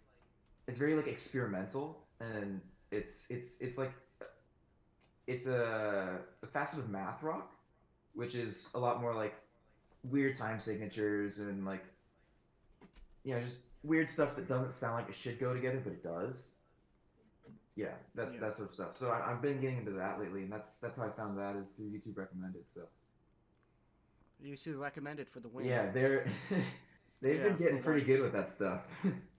it's 0.66 0.78
very 0.78 0.94
like 0.94 1.06
experimental 1.06 2.06
and 2.20 2.60
it's 2.90 3.30
it's 3.30 3.60
it's 3.60 3.78
like 3.78 3.92
it's 5.26 5.46
a, 5.46 6.18
a 6.42 6.46
facet 6.46 6.80
of 6.80 6.90
math 6.90 7.22
rock, 7.22 7.53
which 8.14 8.34
is 8.34 8.70
a 8.74 8.78
lot 8.78 9.00
more 9.00 9.14
like 9.14 9.34
weird 10.04 10.36
time 10.36 10.60
signatures 10.60 11.40
and 11.40 11.64
like 11.64 11.84
you 13.24 13.34
know 13.34 13.40
just 13.40 13.58
weird 13.82 14.08
stuff 14.08 14.36
that 14.36 14.48
doesn't 14.48 14.70
sound 14.72 14.94
like 14.94 15.08
it 15.08 15.14
should 15.14 15.38
go 15.38 15.52
together, 15.54 15.80
but 15.82 15.92
it 15.92 16.02
does. 16.02 16.54
Yeah, 17.76 17.88
that's 18.14 18.34
Yeah. 18.36 18.40
that 18.42 18.54
sort 18.54 18.68
of 18.68 18.74
stuff. 18.74 18.92
So 18.94 19.10
I, 19.10 19.32
I've 19.32 19.42
been 19.42 19.60
getting 19.60 19.78
into 19.78 19.90
that 19.92 20.20
lately, 20.20 20.42
and 20.42 20.52
that's 20.52 20.78
that's 20.78 20.98
how 20.98 21.06
I 21.06 21.10
found 21.10 21.36
that 21.38 21.56
is 21.56 21.72
through 21.72 21.86
YouTube 21.90 22.16
recommended. 22.16 22.62
So 22.70 22.82
YouTube 24.44 24.78
recommended 24.78 25.28
for 25.28 25.40
the 25.40 25.48
win. 25.48 25.64
yeah, 25.66 25.90
they're 25.90 26.26
they've 27.20 27.36
Yeah, 27.40 27.48
been 27.48 27.56
getting 27.56 27.82
full 27.82 27.92
pretty 27.92 28.06
good 28.06 28.22
with 28.22 28.32
that 28.32 28.52
stuff. 28.52 28.82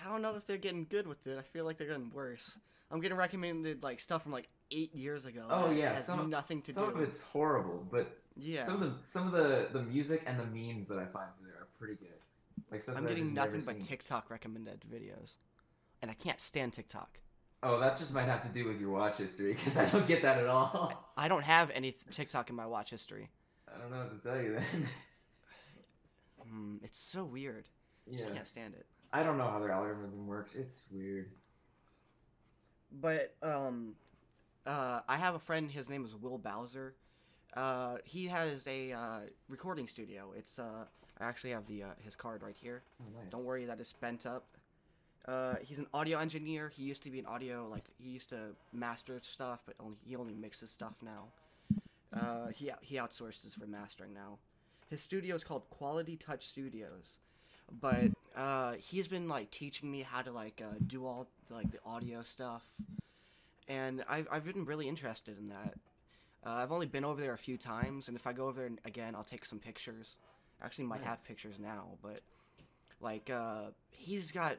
I 0.00 0.08
don't 0.08 0.22
know 0.22 0.34
if 0.36 0.46
they're 0.46 0.56
getting 0.56 0.86
good 0.88 1.06
with 1.06 1.26
it. 1.26 1.38
I 1.38 1.42
feel 1.42 1.64
like 1.64 1.78
they're 1.78 1.88
getting 1.88 2.10
worse. 2.12 2.58
I'm 2.90 3.00
getting 3.00 3.16
recommended 3.16 3.82
like 3.82 4.00
stuff 4.00 4.22
from 4.22 4.32
like 4.32 4.48
eight 4.70 4.94
years 4.94 5.24
ago. 5.24 5.46
Oh, 5.48 5.70
yeah, 5.70 5.94
has 5.94 6.06
some- 6.06 6.30
nothing 6.30 6.62
to 6.62 6.72
Some 6.72 6.84
do. 6.84 6.90
Some 6.92 7.02
of 7.02 7.08
it's 7.08 7.22
horrible, 7.22 7.86
but 7.90 8.18
yeah, 8.36 8.62
some 8.62 8.74
of 8.74 8.80
the 8.80 8.92
some 9.06 9.26
of 9.26 9.32
the 9.32 9.68
the 9.72 9.82
music 9.82 10.22
and 10.26 10.38
the 10.38 10.46
memes 10.46 10.88
that 10.88 10.98
I 10.98 11.04
find 11.06 11.28
there 11.42 11.54
are 11.62 11.68
pretty 11.78 11.94
good. 11.94 12.08
Like 12.70 12.82
I'm 12.96 13.06
getting 13.06 13.34
nothing 13.34 13.60
but 13.64 13.74
seen. 13.76 13.82
TikTok 13.82 14.30
recommended 14.30 14.84
videos, 14.90 15.32
and 16.00 16.10
I 16.10 16.14
can't 16.14 16.40
stand 16.40 16.72
TikTok. 16.72 17.18
Oh, 17.62 17.78
that 17.78 17.96
just 17.96 18.12
might 18.12 18.24
have 18.24 18.42
to 18.42 18.48
do 18.52 18.66
with 18.66 18.80
your 18.80 18.90
watch 18.90 19.18
history 19.18 19.52
because 19.54 19.76
I 19.76 19.88
don't 19.88 20.06
get 20.08 20.22
that 20.22 20.38
at 20.38 20.46
all. 20.48 21.12
I 21.16 21.28
don't 21.28 21.44
have 21.44 21.70
any 21.70 21.96
TikTok 22.10 22.50
in 22.50 22.56
my 22.56 22.66
watch 22.66 22.90
history. 22.90 23.28
I 23.72 23.78
don't 23.78 23.90
know 23.90 23.98
what 23.98 24.20
to 24.22 24.28
tell 24.28 24.40
you 24.42 24.54
then. 24.54 24.88
Hmm, 26.48 26.76
it's 26.82 26.98
so 26.98 27.24
weird. 27.24 27.68
yeah, 28.06 28.22
Just 28.22 28.34
can't 28.34 28.46
stand 28.48 28.74
it. 28.74 28.86
I 29.12 29.22
don't 29.22 29.38
know 29.38 29.48
how 29.48 29.58
their 29.58 29.70
algorithm 29.70 30.26
works. 30.26 30.54
It's 30.54 30.88
weird. 30.92 31.30
But 33.00 33.34
um, 33.42 33.94
uh, 34.66 35.00
I 35.08 35.16
have 35.16 35.34
a 35.34 35.38
friend. 35.38 35.70
His 35.70 35.88
name 35.88 36.04
is 36.04 36.14
Will 36.14 36.38
Bowser. 36.38 36.94
Uh, 37.54 37.96
he 38.04 38.26
has 38.26 38.66
a 38.66 38.92
uh, 38.92 39.18
recording 39.48 39.86
studio. 39.86 40.32
It's 40.36 40.58
uh, 40.58 40.84
I 41.20 41.24
actually 41.24 41.50
have 41.50 41.66
the 41.66 41.84
uh, 41.84 41.86
his 42.00 42.16
card 42.16 42.42
right 42.42 42.56
here. 42.56 42.82
Oh, 43.00 43.18
nice. 43.18 43.30
Don't 43.30 43.44
worry 43.44 43.64
that 43.66 43.80
it's 43.80 43.92
bent 43.92 44.24
up. 44.24 44.44
Uh, 45.28 45.54
he's 45.62 45.78
an 45.78 45.86
audio 45.94 46.18
engineer. 46.18 46.68
He 46.68 46.82
used 46.82 47.02
to 47.04 47.10
be 47.10 47.18
an 47.18 47.26
audio 47.26 47.68
like 47.70 47.84
he 47.98 48.10
used 48.10 48.30
to 48.30 48.56
master 48.72 49.20
stuff, 49.22 49.60
but 49.66 49.76
only 49.78 49.96
he 50.04 50.16
only 50.16 50.34
mixes 50.34 50.70
stuff 50.70 50.94
now. 51.02 51.24
Uh, 52.12 52.48
he 52.48 52.70
he 52.80 52.96
outsources 52.96 53.58
for 53.58 53.66
mastering 53.66 54.14
now. 54.14 54.38
His 54.88 55.00
studio 55.00 55.36
is 55.36 55.44
called 55.44 55.68
Quality 55.70 56.16
Touch 56.16 56.46
Studios, 56.46 57.18
but 57.80 58.10
uh, 58.36 58.72
he's 58.74 59.08
been 59.08 59.28
like 59.28 59.50
teaching 59.50 59.90
me 59.90 60.02
how 60.02 60.22
to 60.22 60.32
like 60.32 60.62
uh, 60.64 60.74
do 60.86 61.06
all 61.06 61.26
like 61.50 61.70
the 61.70 61.78
audio 61.84 62.22
stuff, 62.22 62.62
and 63.68 64.04
I've 64.08 64.26
I've 64.30 64.44
been 64.44 64.64
really 64.64 64.88
interested 64.88 65.38
in 65.38 65.48
that. 65.48 65.74
Uh, 66.44 66.50
I've 66.50 66.72
only 66.72 66.86
been 66.86 67.04
over 67.04 67.20
there 67.20 67.34
a 67.34 67.38
few 67.38 67.56
times, 67.56 68.08
and 68.08 68.16
if 68.16 68.26
I 68.26 68.32
go 68.32 68.48
over 68.48 68.60
there 68.60 68.70
again, 68.84 69.14
I'll 69.14 69.22
take 69.24 69.44
some 69.44 69.58
pictures. 69.58 70.16
Actually, 70.62 70.84
might 70.84 71.00
Nice. 71.00 71.18
have 71.18 71.26
pictures 71.28 71.56
now, 71.60 71.98
but 72.02 72.20
like 73.00 73.30
uh, 73.30 73.66
he's 73.90 74.30
got 74.30 74.56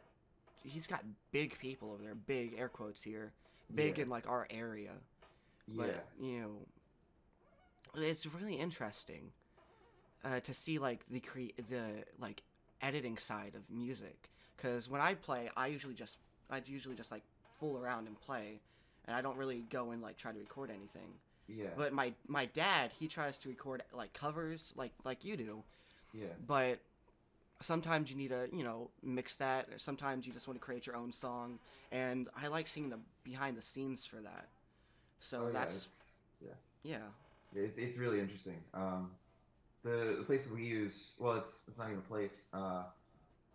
he's 0.63 0.87
got 0.87 1.03
big 1.31 1.57
people 1.59 1.91
over 1.91 2.03
there, 2.03 2.15
big 2.15 2.55
air 2.57 2.69
quotes 2.69 3.01
here, 3.01 3.31
big 3.73 3.97
Yeah. 3.97 4.03
in 4.03 4.09
like 4.09 4.27
our 4.27 4.47
area. 4.49 4.91
Yeah. 5.67 5.83
But 5.85 6.07
you 6.21 6.39
know, 6.41 8.01
it's 8.01 8.25
really 8.25 8.55
interesting 8.55 9.31
uh, 10.23 10.39
to 10.41 10.53
see 10.53 10.79
like 10.79 11.01
the 11.09 11.19
cre- 11.19 11.55
the 11.69 12.03
like 12.19 12.43
editing 12.83 13.17
side 13.17 13.53
of 13.55 13.61
music. 13.75 14.29
Because 14.55 14.89
when 14.89 15.01
I 15.01 15.15
play, 15.15 15.49
I 15.57 15.67
usually 15.67 15.95
just 15.95 16.17
I 16.49 16.61
usually 16.65 16.95
just 16.95 17.11
like 17.11 17.23
fool 17.59 17.77
around 17.77 18.07
and 18.07 18.19
play, 18.19 18.59
and 19.05 19.15
I 19.15 19.21
don't 19.21 19.37
really 19.37 19.63
go 19.69 19.91
and 19.91 20.01
like 20.01 20.17
try 20.17 20.31
to 20.31 20.39
record 20.39 20.69
anything. 20.69 21.13
yeah. 21.47 21.69
But 21.75 21.93
my 21.93 22.13
my 22.27 22.45
dad, 22.45 22.91
he 22.99 23.07
tries 23.07 23.37
to 23.37 23.49
record 23.49 23.81
like 23.93 24.13
covers 24.13 24.71
like 24.75 24.91
like 25.03 25.25
you 25.25 25.35
do, 25.37 25.63
yeah. 26.13 26.27
but 26.45 26.79
sometimes 27.61 28.11
you 28.11 28.17
need 28.17 28.29
to 28.29 28.47
you 28.53 28.63
know 28.63 28.89
mix 29.01 29.35
that 29.35 29.69
or 29.69 29.79
sometimes 29.79 30.27
you 30.27 30.33
just 30.33 30.47
want 30.47 30.59
to 30.59 30.63
create 30.63 30.85
your 30.85 30.97
own 30.97 31.13
song 31.13 31.57
and 31.93 32.27
i 32.35 32.47
like 32.47 32.67
seeing 32.67 32.89
the 32.89 32.99
behind 33.23 33.55
the 33.55 33.61
scenes 33.61 34.05
for 34.05 34.17
that 34.17 34.47
so 35.21 35.43
oh, 35.43 35.47
yeah, 35.47 35.53
that's 35.53 36.17
yeah. 36.41 36.49
yeah 36.83 36.97
Yeah, 37.55 37.63
It's, 37.63 37.77
it's 37.77 37.97
really 37.97 38.19
interesting. 38.19 38.57
Um, 38.73 39.11
the 39.83 40.15
the 40.19 40.23
place 40.23 40.49
we 40.49 40.63
use, 40.63 41.15
well, 41.19 41.33
it's 41.35 41.67
it's 41.67 41.77
not 41.79 41.87
even 41.87 41.99
a 41.99 42.01
place. 42.01 42.49
Uh, 42.53 42.83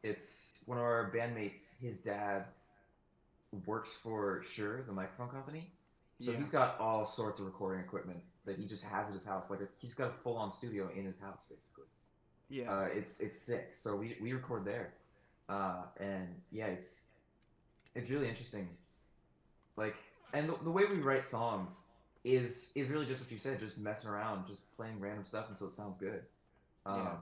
it's 0.03 0.53
one 0.67 0.79
of 0.79 0.85
our 0.85 1.11
bandmates. 1.15 1.81
His 1.81 1.99
dad 1.99 2.45
works 3.67 3.95
for 4.03 4.43
Shure, 4.43 4.83
the 4.83 4.93
microphone 4.93 5.29
company. 5.31 5.71
So 6.21 6.33
Yeah. 6.33 6.39
he's 6.39 6.51
got 6.51 6.79
all 6.79 7.07
sorts 7.07 7.39
of 7.41 7.47
recording 7.47 7.83
equipment 7.83 8.21
that 8.45 8.57
he 8.57 8.67
just 8.67 8.85
has 8.85 9.09
at 9.09 9.15
his 9.15 9.25
house. 9.25 9.51
Like 9.51 9.61
he's 9.79 9.95
got 9.95 10.11
a 10.11 10.13
full 10.13 10.37
on 10.37 10.51
studio 10.53 10.91
in 10.95 11.05
his 11.05 11.19
house 11.19 11.47
basically. 11.49 11.85
Yeah. 12.51 12.71
Uh, 12.73 12.85
it's 12.95 13.21
it's 13.21 13.39
sick. 13.39 13.71
So 13.73 13.97
we 13.97 14.17
we 14.21 14.33
record 14.33 14.65
there, 14.65 14.93
uh, 15.49 15.85
and 15.99 16.29
yeah, 16.51 16.67
it's 16.67 17.07
it's 17.95 18.11
really 18.11 18.29
interesting. 18.29 18.69
Like, 19.77 19.97
and 20.33 20.49
the, 20.49 20.57
the 20.65 20.71
way 20.71 20.85
we 20.87 20.97
write 20.97 21.25
songs 21.25 21.83
is 22.25 22.73
is 22.75 22.91
really 22.91 23.07
just 23.07 23.23
what 23.23 23.31
you 23.31 23.39
said, 23.39 23.61
just 23.61 23.79
messing 23.79 24.11
around, 24.11 24.47
just 24.47 24.75
playing 24.77 25.01
random 25.01 25.25
stuff 25.25 25.47
until 25.51 25.69
it 25.69 25.73
sounds 25.73 25.99
good. 25.99 26.23
Um, 26.87 26.97
Yeah. 26.97 27.17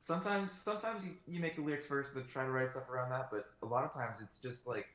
Sometimes 0.00 0.50
sometimes 0.52 1.06
you, 1.06 1.14
you 1.26 1.40
make 1.40 1.54
the 1.56 1.62
lyrics 1.62 1.86
first 1.86 2.16
and 2.16 2.28
try 2.28 2.44
to 2.44 2.50
write 2.50 2.70
stuff 2.70 2.88
around 2.90 3.10
that, 3.10 3.30
but 3.30 3.46
a 3.62 3.66
lot 3.66 3.84
of 3.84 3.92
times 3.92 4.20
it's 4.20 4.40
just 4.40 4.66
like 4.66 4.86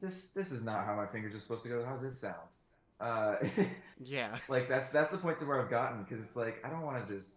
this 0.00 0.30
this 0.30 0.52
is 0.52 0.64
not 0.64 0.84
how 0.84 0.94
my 0.96 1.06
fingers 1.06 1.34
are 1.34 1.40
supposed 1.40 1.62
to 1.64 1.68
go. 1.70 1.84
How's 1.84 2.02
this 2.02 2.18
sound? 2.20 2.48
Uh, 3.00 3.36
yeah. 4.04 4.38
like 4.48 4.68
that's 4.68 4.90
that's 4.90 5.10
the 5.10 5.18
point 5.18 5.38
to 5.38 5.46
where 5.46 5.60
I've 5.60 5.70
gotten 5.70 6.02
because 6.04 6.22
it's 6.24 6.36
like 6.36 6.64
I 6.64 6.70
don't 6.70 6.82
want 6.82 7.06
to 7.06 7.14
just 7.14 7.36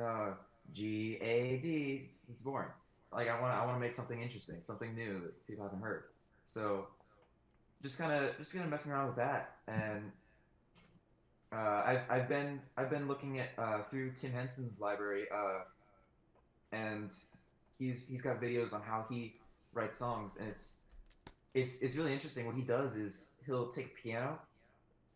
uh, 0.00 0.32
G 0.72 1.16
A 1.20 1.58
D. 1.62 2.10
It's 2.28 2.42
boring. 2.42 2.68
Like 3.12 3.28
I 3.28 3.40
want 3.40 3.52
to 3.54 3.58
I 3.58 3.64
want 3.64 3.76
to 3.76 3.80
make 3.80 3.94
something 3.94 4.20
interesting, 4.22 4.56
something 4.62 4.94
new 4.94 5.20
that 5.20 5.46
people 5.46 5.64
haven't 5.64 5.80
heard. 5.80 6.04
So 6.46 6.88
just 7.82 7.98
kind 7.98 8.12
of 8.12 8.36
just 8.38 8.52
kind 8.52 8.64
of 8.64 8.70
messing 8.70 8.92
around 8.92 9.08
with 9.08 9.16
that, 9.16 9.56
and 9.68 10.12
uh, 11.52 11.82
I've 11.84 12.02
I've 12.10 12.28
been 12.28 12.60
I've 12.76 12.90
been 12.90 13.08
looking 13.08 13.38
at 13.38 13.50
uh, 13.58 13.82
through 13.82 14.12
Tim 14.12 14.32
Henson's 14.32 14.80
library, 14.80 15.26
uh, 15.34 15.60
and 16.72 17.12
he's 17.78 18.08
he's 18.08 18.22
got 18.22 18.40
videos 18.40 18.72
on 18.72 18.82
how 18.82 19.06
he 19.10 19.36
writes 19.72 19.98
songs, 19.98 20.36
and 20.38 20.48
it's 20.48 20.76
it's 21.54 21.80
it's 21.80 21.96
really 21.96 22.12
interesting. 22.12 22.46
What 22.46 22.56
he 22.56 22.62
does 22.62 22.96
is 22.96 23.32
he'll 23.44 23.68
take 23.68 23.96
piano 23.96 24.38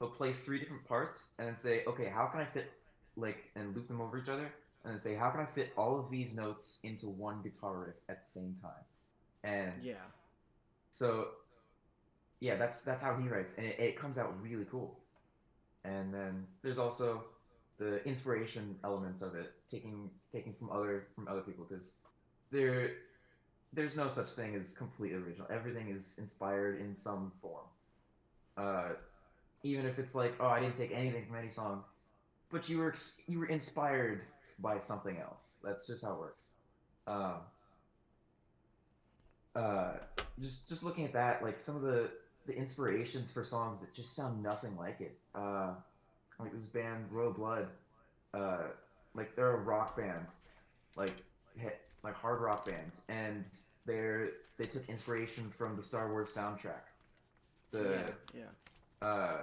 he'll 0.01 0.09
play 0.11 0.33
three 0.33 0.59
different 0.59 0.85
parts 0.85 1.33
and 1.39 1.47
then 1.47 1.55
say, 1.55 1.85
okay, 1.87 2.07
how 2.07 2.27
can 2.27 2.41
I 2.41 2.45
fit 2.47 2.73
like 3.17 3.51
and 3.55 3.77
loop 3.77 3.87
them 3.87 4.01
over 4.01 4.19
each 4.19 4.29
other, 4.29 4.51
and 4.85 4.93
then 4.95 4.99
say, 4.99 5.15
how 5.15 5.31
can 5.31 5.41
I 5.41 5.47
fit 5.47 5.73
all 5.77 6.01
of 6.01 6.11
these 6.11 6.35
notes 6.35 6.81
into 6.83 7.09
one 7.09 7.43
guitar 7.43 7.79
riff 7.79 7.97
at 8.09 8.25
the 8.25 8.31
same 8.31 8.57
time? 8.61 8.85
And 9.45 9.83
Yeah. 9.83 9.95
so, 10.91 11.29
yeah, 12.41 12.57
that's 12.57 12.83
that's 12.83 13.03
how 13.03 13.17
he 13.17 13.29
writes, 13.29 13.57
and 13.59 13.67
it, 13.67 13.79
it 13.79 13.99
comes 13.99 14.19
out 14.19 14.35
really 14.43 14.67
cool. 14.71 14.99
And 15.85 16.13
then 16.13 16.47
there's 16.63 16.79
also 16.79 17.25
the 17.79 18.05
inspiration 18.07 18.77
element 18.85 19.23
of 19.23 19.35
it, 19.35 19.53
taking 19.71 20.11
taking 20.33 20.55
from 20.55 20.71
other 20.71 21.07
from 21.15 21.29
other 21.29 21.43
people, 21.43 21.67
because 21.69 21.93
there 22.51 22.93
there's 23.73 23.97
no 23.97 24.09
such 24.09 24.29
thing 24.29 24.55
as 24.55 24.77
completely 24.77 25.19
original. 25.19 25.47
Everything 25.51 25.89
is 25.89 26.19
inspired 26.19 26.81
in 26.81 26.95
some 26.95 27.33
form. 27.41 27.67
Uh, 28.57 28.91
even 29.63 29.87
if 29.87 29.99
it's 29.99 30.15
like, 30.15 30.35
oh, 30.41 30.49
I 30.49 30.61
didn't 30.61 30.77
take 30.77 30.93
anything 30.93 31.27
from 31.27 31.37
any 31.37 31.51
song, 31.51 31.85
but 32.51 32.69
you 32.69 32.79
were 32.79 32.95
you 33.27 33.39
were 33.39 33.47
inspired 33.47 34.23
by 34.59 34.79
something 34.79 35.19
else. 35.19 35.59
That's 35.63 35.87
just 35.87 36.05
how 36.05 36.15
it 36.15 36.19
works. 36.21 36.51
Um, 37.07 37.35
uh, 39.55 39.93
just 40.41 40.69
just 40.69 40.83
looking 40.83 41.05
at 41.05 41.13
that, 41.13 41.43
like 41.43 41.59
some 41.59 41.77
of 41.77 41.83
the 41.83 42.11
the 42.47 42.55
inspirations 42.57 43.31
for 43.31 43.45
songs 43.45 43.81
that 43.81 43.93
just 43.95 44.15
sound 44.17 44.43
nothing 44.43 44.77
like 44.77 45.01
it. 45.01 45.17
Uh, 45.35 45.71
like 46.39 46.53
this 46.55 46.67
band 46.67 47.05
Royal 47.11 47.33
Blood, 47.33 47.69
uh, 48.35 48.63
like 49.15 49.37
they're 49.37 49.53
a 49.53 49.61
rock 49.61 49.97
band, 49.97 50.27
like 50.97 51.13
hit, 51.57 51.81
like 52.03 52.15
hard 52.15 52.41
rock 52.41 52.65
band, 52.65 52.93
and 53.09 53.45
they're 53.87 54.31
they 54.57 54.65
took 54.65 54.89
inspiration 54.89 55.51
from 55.57 55.77
the 55.77 55.83
Star 55.83 56.11
Wars 56.11 56.35
soundtrack. 56.35 56.85
The 57.73 58.05
yeah. 58.35 58.41
Yeah. 59.03 59.07
uh, 59.07 59.39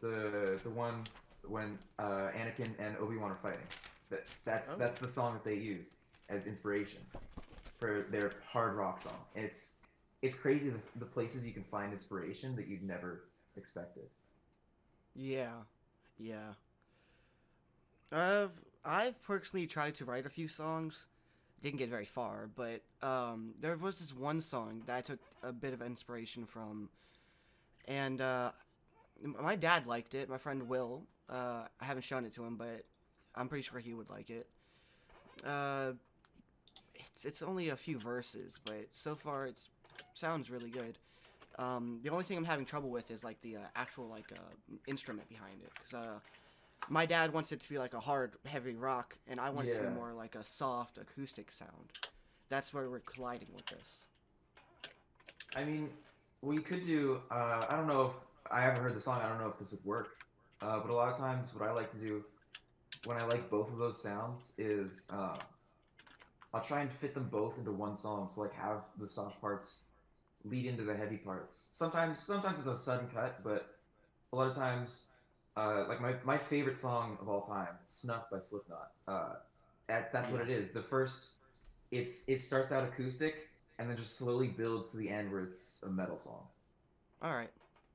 the 0.00 0.58
the 0.62 0.70
one 0.70 1.04
when 1.46 1.78
uh, 1.98 2.28
Anakin 2.36 2.70
and 2.78 2.96
Obi 2.98 3.16
Wan 3.16 3.30
are 3.30 3.36
fighting. 3.36 3.66
That 4.10 4.26
that's 4.44 4.74
Oh. 4.74 4.78
that's 4.78 4.98
the 4.98 5.08
song 5.08 5.32
that 5.34 5.44
they 5.44 5.56
use 5.56 5.94
as 6.28 6.46
inspiration 6.46 7.00
for 7.78 8.04
their 8.10 8.32
hard 8.46 8.74
rock 8.74 9.00
song. 9.00 9.18
And 9.34 9.44
it's 9.44 9.76
it's 10.22 10.36
crazy 10.36 10.70
the, 10.70 10.80
the 10.96 11.04
places 11.04 11.46
you 11.46 11.52
can 11.52 11.64
find 11.64 11.92
inspiration 11.92 12.56
that 12.56 12.66
you'd 12.66 12.82
never 12.82 13.24
expected. 13.56 14.04
Yeah, 15.14 15.52
yeah. 16.18 16.54
I've 18.10 18.50
I've 18.84 19.22
personally 19.22 19.66
tried 19.66 19.94
to 19.96 20.04
write 20.04 20.26
a 20.26 20.30
few 20.30 20.48
songs, 20.48 21.06
didn't 21.62 21.78
get 21.78 21.90
very 21.90 22.04
far, 22.06 22.48
but 22.54 22.82
um, 23.06 23.54
there 23.60 23.76
was 23.76 23.98
this 23.98 24.14
one 24.14 24.40
song 24.40 24.82
that 24.86 24.96
I 24.96 25.00
took 25.00 25.18
a 25.42 25.52
bit 25.52 25.74
of 25.74 25.82
inspiration 25.82 26.46
from, 26.46 26.88
and 27.86 28.20
uh, 28.20 28.52
my 29.22 29.56
dad 29.56 29.86
liked 29.86 30.14
it. 30.14 30.28
My 30.28 30.38
friend 30.38 30.68
Will. 30.68 31.02
Uh, 31.28 31.64
I 31.80 31.84
haven't 31.84 32.04
shown 32.04 32.24
it 32.24 32.34
to 32.36 32.44
him, 32.44 32.56
but 32.56 32.84
I'm 33.34 33.48
pretty 33.48 33.62
sure 33.62 33.78
he 33.78 33.92
would 33.92 34.08
like 34.08 34.30
it. 34.30 34.48
Uh, 35.44 35.92
it's 36.94 37.24
it's 37.24 37.42
only 37.42 37.68
a 37.68 37.76
few 37.76 37.98
verses, 37.98 38.58
but 38.64 38.86
so 38.92 39.14
far 39.14 39.46
it's 39.46 39.68
sounds 40.18 40.50
really 40.50 40.70
good. 40.70 40.98
Um, 41.58 42.00
the 42.02 42.10
only 42.10 42.24
thing 42.24 42.36
I'm 42.36 42.44
having 42.44 42.64
trouble 42.64 42.90
with 42.90 43.10
is 43.10 43.24
like 43.24 43.40
the 43.40 43.56
uh, 43.56 43.60
actual 43.74 44.08
like 44.08 44.32
uh, 44.32 44.74
instrument 44.86 45.28
behind 45.28 45.60
it, 45.62 45.72
because 45.78 45.94
uh, 45.94 46.18
my 46.88 47.06
dad 47.06 47.32
wants 47.32 47.52
it 47.52 47.60
to 47.60 47.68
be 47.68 47.78
like 47.78 47.94
a 47.94 48.00
hard, 48.00 48.36
heavy 48.44 48.74
rock, 48.74 49.16
and 49.26 49.40
I 49.40 49.50
want 49.50 49.68
it 49.68 49.74
to 49.74 49.80
Yeah. 49.80 49.88
be 49.88 49.94
more 49.94 50.12
like 50.12 50.34
a 50.34 50.44
soft 50.44 50.98
acoustic 50.98 51.50
sound. 51.50 51.92
That's 52.48 52.72
where 52.72 52.88
we're 52.88 53.00
colliding 53.00 53.48
with 53.54 53.68
this. 53.68 54.04
I 55.54 55.64
mean, 55.64 55.90
we 56.42 56.58
could 56.58 56.82
do. 56.82 57.22
Uh, 57.30 57.66
I 57.68 57.76
don't 57.76 57.88
know 57.88 58.02
if 58.06 58.12
I 58.50 58.60
haven't 58.60 58.82
heard 58.82 58.94
the 58.94 59.00
song. 59.00 59.20
I 59.22 59.28
don't 59.28 59.38
know 59.40 59.48
if 59.48 59.58
this 59.58 59.72
would 59.72 59.84
work. 59.84 60.10
Uh, 60.62 60.80
but 60.80 60.90
a 60.90 60.94
lot 60.94 61.12
of 61.12 61.18
times, 61.18 61.54
what 61.54 61.68
I 61.68 61.72
like 61.72 61.90
to 61.90 61.98
do 61.98 62.24
when 63.04 63.16
I 63.16 63.24
like 63.24 63.50
both 63.50 63.72
of 63.72 63.78
those 63.78 64.02
sounds 64.02 64.54
is 64.58 65.06
uh, 65.12 65.36
I'll 66.52 66.62
try 66.64 66.80
and 66.80 66.92
fit 66.92 67.14
them 67.14 67.28
both 67.28 67.58
into 67.58 67.72
one 67.72 67.96
song. 67.96 68.28
So 68.28 68.42
like 68.42 68.54
have 68.54 68.84
the 68.98 69.08
soft 69.08 69.40
parts 69.40 69.88
lead 70.44 70.66
into 70.66 70.82
the 70.84 70.94
heavy 70.96 71.16
parts. 71.16 71.70
Sometimes, 71.72 72.20
sometimes 72.20 72.58
it's 72.58 72.68
a 72.68 72.76
sudden 72.76 73.08
cut, 73.14 73.42
but 73.42 73.74
a 74.32 74.36
lot 74.36 74.48
of 74.48 74.54
times, 74.56 75.08
uh, 75.56 75.84
like 75.88 76.00
my, 76.00 76.14
my 76.24 76.38
favorite 76.38 76.78
song 76.78 77.18
of 77.20 77.28
all 77.28 77.42
time, 77.42 77.74
"Snuff" 77.86 78.30
by 78.30 78.40
Slipknot. 78.40 78.92
Uh, 79.06 79.34
at, 79.88 80.12
that's 80.12 80.30
what 80.30 80.40
it 80.40 80.50
is. 80.50 80.70
The 80.70 80.82
first, 80.82 81.34
it's 81.90 82.28
it 82.28 82.40
starts 82.40 82.72
out 82.72 82.84
acoustic 82.84 83.48
and 83.78 83.88
then 83.88 83.96
just 83.96 84.18
slowly 84.18 84.48
builds 84.48 84.90
to 84.90 84.96
the 84.98 85.08
end 85.08 85.30
where 85.32 85.42
it's 85.42 85.82
a 85.82 85.88
metal 85.88 86.18
song. 86.18 86.42
All 87.22 87.34
right, 87.34 87.50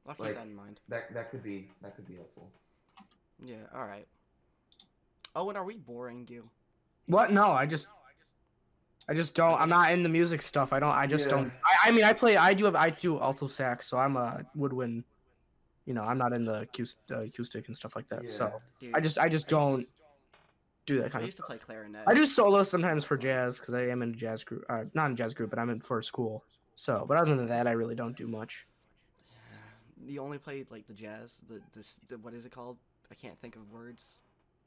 I'll 0.08 0.15
keep 0.15 0.25
Like- 0.25 0.36
that 0.36 0.45
in 0.45 0.56
mind. 0.56 0.79
That 0.89 1.13
that 1.13 1.32
could 1.32 1.43
be 1.43 1.69
that 1.82 1.95
could 1.95 2.08
be 2.08 2.15
helpful. 2.15 2.49
Yeah. 3.43 3.56
All 3.75 3.86
right. 3.86 4.08
Oh, 5.36 5.49
and 5.49 5.58
are 5.58 5.63
we 5.63 5.75
boring 5.75 6.27
you? 6.29 6.49
What? 7.08 7.32
No, 7.32 7.51
I 7.51 7.65
just, 7.65 7.88
I 9.10 9.13
just 9.13 9.36
don't. 9.36 9.60
I'm 9.60 9.70
not 9.70 9.92
in 9.92 10.04
the 10.04 10.10
music 10.10 10.42
stuff. 10.42 10.72
I 10.72 10.80
don't. 10.80 10.92
I 10.92 11.08
just 11.08 11.26
Yeah. 11.26 11.32
don't. 11.32 11.48
I, 11.84 11.89
I 11.89 11.92
mean, 11.92 12.04
I 12.06 12.13
play. 12.13 12.38
I 12.38 12.54
do 12.54 12.66
have. 12.66 12.76
I 12.76 12.89
do 12.89 13.20
alto 13.20 13.48
sax, 13.48 13.88
so 13.88 13.98
I'm 13.98 14.16
a 14.16 14.46
woodwind. 14.56 15.04
You 15.86 15.94
know, 15.94 16.04
I'm 16.04 16.18
not 16.18 16.34
in 16.34 16.46
the 16.46 16.62
acoustic, 16.62 17.04
uh, 17.12 17.24
acoustic 17.24 17.68
and 17.68 17.76
stuff 17.76 17.96
like 17.96 18.08
that. 18.10 18.32
So 18.32 18.62
Dude, 18.80 18.96
I 18.96 19.02
just, 19.02 19.20
I 19.20 19.28
just 19.28 19.50
don't 19.50 19.86
do 20.86 21.00
that 21.00 21.08
I 21.08 21.10
kind 21.10 21.24
of 21.24 21.28
used 21.28 21.36
to 21.38 21.42
stuff. 21.44 21.48
play 21.48 21.58
clarinet. 21.58 22.04
I 22.08 22.13
do 22.13 22.26
solo 22.26 22.63
sometimes 22.63 23.04
for 23.04 23.18
jazz 23.18 23.60
because 23.60 23.74
I 23.74 23.88
am 23.88 24.02
in 24.02 24.12
a 24.12 24.16
jazz 24.16 24.46
group. 24.46 24.63
Uh, 24.70 24.86
not 24.94 25.08
in 25.08 25.12
a 25.12 25.16
jazz 25.16 25.34
group, 25.34 25.50
but 25.50 25.60
I'm 25.60 25.70
in 25.70 25.82
for 25.82 26.02
school. 26.02 26.46
So, 26.76 27.06
but 27.06 27.18
other 27.18 27.36
than 27.36 27.48
that, 27.50 27.68
I 27.68 27.72
really 27.72 27.96
don't 27.96 28.16
do 28.16 28.28
much. 28.28 28.66
You 30.06 30.22
only 30.22 30.38
played 30.38 30.72
like 30.72 30.88
the 30.88 30.94
jazz, 30.94 31.38
the 31.48 31.62
this, 31.76 32.00
the, 32.08 32.18
what 32.18 32.34
is 32.34 32.46
it 32.46 32.52
called? 32.52 32.78
I 33.12 33.16
can't 33.16 33.39
think 33.42 33.56
of 33.58 33.70
words. 33.70 34.20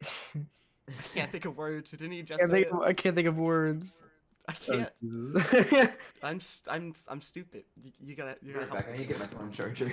I 0.05 1.03
can't 1.15 1.33
think 1.33 1.47
of 1.47 1.57
words. 1.57 1.91
Didn't 1.91 2.13
you 2.13 2.23
just 2.23 2.39
can't 2.41 2.51
say 2.51 2.65
think 2.65 2.67
it? 2.69 2.73
of, 2.73 2.81
I 2.83 2.93
can't 2.93 3.17
think 3.17 3.29
of 3.29 3.39
words. 3.39 4.03
I 4.49 4.53
Oh, 4.53 4.73
can't. 4.73 4.93
Jesus. 5.03 5.89
I'm 6.23 6.41
st- 6.41 6.75
I'm 6.75 6.95
I'm 7.09 7.21
stupid. 7.21 7.65
You, 7.83 7.93
you 8.05 8.15
gotta 8.15 8.37
you 8.43 8.53
gotta 8.53 8.67
right 8.67 8.69
help 8.75 8.79
back. 8.81 8.89
I 8.89 8.93
me. 8.93 8.99
need 8.99 9.05
to 9.11 9.11
get 9.11 9.19
my 9.21 9.27
phone 9.27 9.51
charger. 9.53 9.93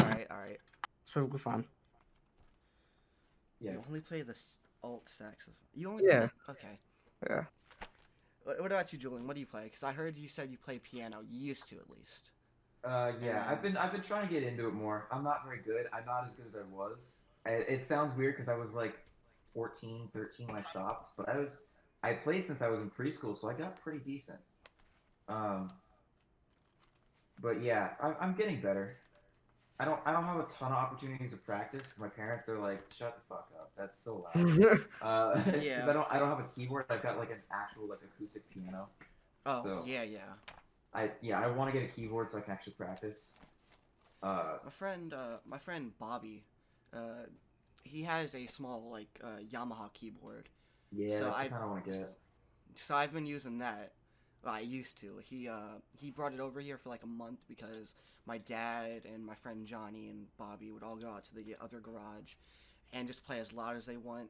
All 0.00 0.06
right, 0.06 0.26
all 0.30 0.38
right. 0.38 0.58
it's 1.02 1.12
perfectly 1.12 1.38
fine. 1.38 1.64
Yeah. 3.60 3.72
You 3.72 3.82
only 3.86 4.00
play 4.00 4.22
the 4.22 4.36
alt 4.82 5.08
saxophone. 5.08 5.54
You 5.74 5.90
only 5.90 6.04
Yeah. 6.06 6.28
Play, 6.44 6.54
okay. 6.54 6.78
Yeah. 7.28 7.44
What, 8.44 8.60
what 8.60 8.72
about 8.72 8.92
you, 8.92 8.98
Julian? 8.98 9.26
What 9.26 9.34
do 9.34 9.40
you 9.40 9.46
play? 9.46 9.64
Because 9.64 9.82
I 9.82 9.92
heard 9.92 10.16
you 10.18 10.28
said 10.28 10.50
you 10.50 10.58
play 10.58 10.78
piano. 10.78 11.18
You 11.26 11.38
used 11.40 11.68
to 11.68 11.76
at 11.76 11.88
least. 11.90 12.30
Uh, 12.84 13.12
yeah, 13.22 13.42
And, 13.42 13.50
I've 13.50 13.62
been 13.62 13.76
I've 13.78 13.92
been 13.92 14.02
trying 14.02 14.26
to 14.28 14.32
get 14.32 14.42
into 14.42 14.68
it 14.68 14.74
more. 14.74 15.08
I'm 15.10 15.24
not 15.24 15.44
very 15.46 15.60
good. 15.64 15.86
I'm 15.92 16.04
not 16.04 16.24
as 16.26 16.34
good 16.34 16.46
as 16.46 16.56
I 16.56 16.62
was. 16.70 17.26
I, 17.46 17.50
it 17.50 17.84
sounds 17.84 18.14
weird 18.14 18.34
because 18.34 18.48
I 18.48 18.56
was 18.56 18.74
like 18.74 18.98
14, 19.46 20.08
13 20.12 20.48
when 20.48 20.56
I 20.56 20.60
stopped, 20.60 21.10
but 21.16 21.28
I 21.28 21.38
was 21.38 21.62
I 22.04 22.12
played 22.12 22.44
since 22.44 22.60
I 22.60 22.68
was 22.68 22.80
in 22.80 22.90
preschool, 22.90 23.36
so 23.36 23.48
I 23.48 23.54
got 23.54 23.80
pretty 23.82 23.98
decent. 23.98 24.38
Um, 25.28 25.72
but 27.40 27.62
yeah, 27.62 27.90
I, 28.00 28.14
I'm 28.20 28.34
getting 28.34 28.60
better. 28.60 28.96
I 29.80 29.84
don't 29.86 29.98
I 30.04 30.12
don't 30.12 30.24
have 30.24 30.36
a 30.38 30.44
ton 30.44 30.70
of 30.70 30.78
opportunities 30.78 31.30
to 31.32 31.36
practice 31.38 31.88
because 31.88 31.98
my 31.98 32.08
parents 32.08 32.48
are 32.48 32.58
like, 32.58 32.84
shut 32.96 33.16
the 33.16 33.22
fuck 33.34 33.48
up. 33.58 33.72
That's 33.76 33.98
so 33.98 34.26
loud. 34.34 34.78
Uh, 35.02 35.34
because 35.44 35.88
I 35.88 35.92
don't 35.92 36.06
I 36.10 36.18
don't 36.18 36.28
have 36.28 36.40
a 36.40 36.48
keyboard. 36.54 36.84
I've 36.90 37.02
got 37.02 37.18
like 37.18 37.30
an 37.30 37.42
actual 37.50 37.88
like 37.88 38.00
acoustic 38.04 38.48
piano. 38.50 38.88
Oh 39.46 39.62
So- 39.62 39.82
yeah, 39.86 40.02
yeah. 40.02 40.20
I 40.92 41.10
yeah 41.22 41.40
I 41.40 41.48
want 41.48 41.72
to 41.72 41.78
get 41.80 41.88
a 41.88 41.92
keyboard 41.92 42.30
so 42.30 42.38
I 42.38 42.42
can 42.42 42.52
actually 42.52 42.74
practice. 42.74 43.38
Uh, 44.22 44.58
My 44.64 44.70
friend, 44.70 45.12
uh, 45.12 45.36
my 45.44 45.58
friend 45.58 45.90
Bobby, 45.98 46.44
uh, 46.94 47.26
he 47.82 48.02
has 48.04 48.34
a 48.34 48.46
small 48.46 48.90
like 48.90 49.18
uh, 49.22 49.38
Yamaha 49.50 49.92
keyboard. 49.92 50.48
Yeah, 50.94 51.18
So 51.18 51.32
I- 51.32 51.48
kind 51.48 51.62
of 51.64 51.70
want 51.70 51.84
to 51.84 51.90
get. 51.90 52.18
So 52.76 52.94
I've 52.94 53.12
been 53.12 53.26
using 53.26 53.58
that. 53.58 53.92
Well, 54.44 54.54
I 54.54 54.60
used 54.60 54.98
to. 54.98 55.18
He 55.22 55.48
uh 55.48 55.78
he 55.92 56.10
brought 56.10 56.34
it 56.34 56.40
over 56.40 56.60
here 56.60 56.76
for 56.76 56.90
like 56.90 57.02
a 57.02 57.06
month 57.08 57.40
because 57.48 57.94
my 58.26 58.38
dad 58.38 59.02
and 59.06 59.24
my 59.24 59.34
friend 59.34 59.66
Johnny 59.66 60.08
and 60.08 60.26
Bobby 60.36 60.70
would 60.70 60.82
all 60.82 60.96
go 60.96 61.08
out 61.08 61.24
to 61.26 61.34
the 61.34 61.56
other 61.60 61.80
garage 61.80 62.34
and 62.92 63.06
just 63.08 63.24
play 63.24 63.40
as 63.40 63.52
loud 63.52 63.76
as 63.76 63.86
they 63.86 63.96
want, 63.96 64.28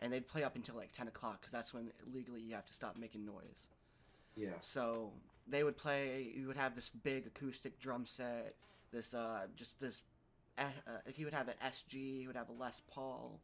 and 0.00 0.12
they'd 0.12 0.28
play 0.28 0.44
up 0.44 0.54
until 0.54 0.76
like 0.76 0.92
ten 0.92 1.08
o'clock 1.08 1.40
because 1.40 1.52
that's 1.52 1.74
when 1.74 1.90
legally 2.12 2.40
you 2.40 2.54
have 2.54 2.66
to 2.66 2.72
stop 2.72 2.96
making 2.96 3.24
noise. 3.24 3.66
Yeah. 4.36 4.50
So 4.60 5.12
they 5.48 5.64
would 5.64 5.76
play. 5.76 6.30
You 6.36 6.46
would 6.46 6.56
have 6.56 6.76
this 6.76 6.90
big 6.90 7.26
acoustic 7.26 7.80
drum 7.80 8.06
set. 8.06 8.54
This 8.92 9.12
uh, 9.12 9.46
just 9.56 9.80
this. 9.80 10.02
Uh, 10.56 10.62
uh, 10.86 10.90
he 11.12 11.24
would 11.24 11.34
have 11.34 11.48
an 11.48 11.54
SG. 11.64 12.20
He 12.20 12.26
would 12.28 12.36
have 12.36 12.48
a 12.48 12.52
Les 12.52 12.80
Paul. 12.88 13.40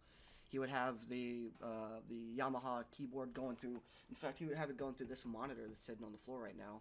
He 0.55 0.61
would 0.61 0.71
have 0.71 1.09
the 1.09 1.51
uh, 1.61 1.99
the 2.09 2.40
Yamaha 2.40 2.85
keyboard 2.97 3.35
going 3.35 3.57
through. 3.57 3.81
In 4.09 4.14
fact, 4.14 4.38
he 4.38 4.45
would 4.45 4.57
have 4.57 4.71
it 4.71 4.77
going 4.77 4.95
through 4.95 5.09
this 5.09 5.25
monitor 5.25 5.62
that's 5.67 5.81
sitting 5.81 6.05
on 6.05 6.12
the 6.12 6.19
floor 6.19 6.38
right 6.38 6.57
now. 6.57 6.81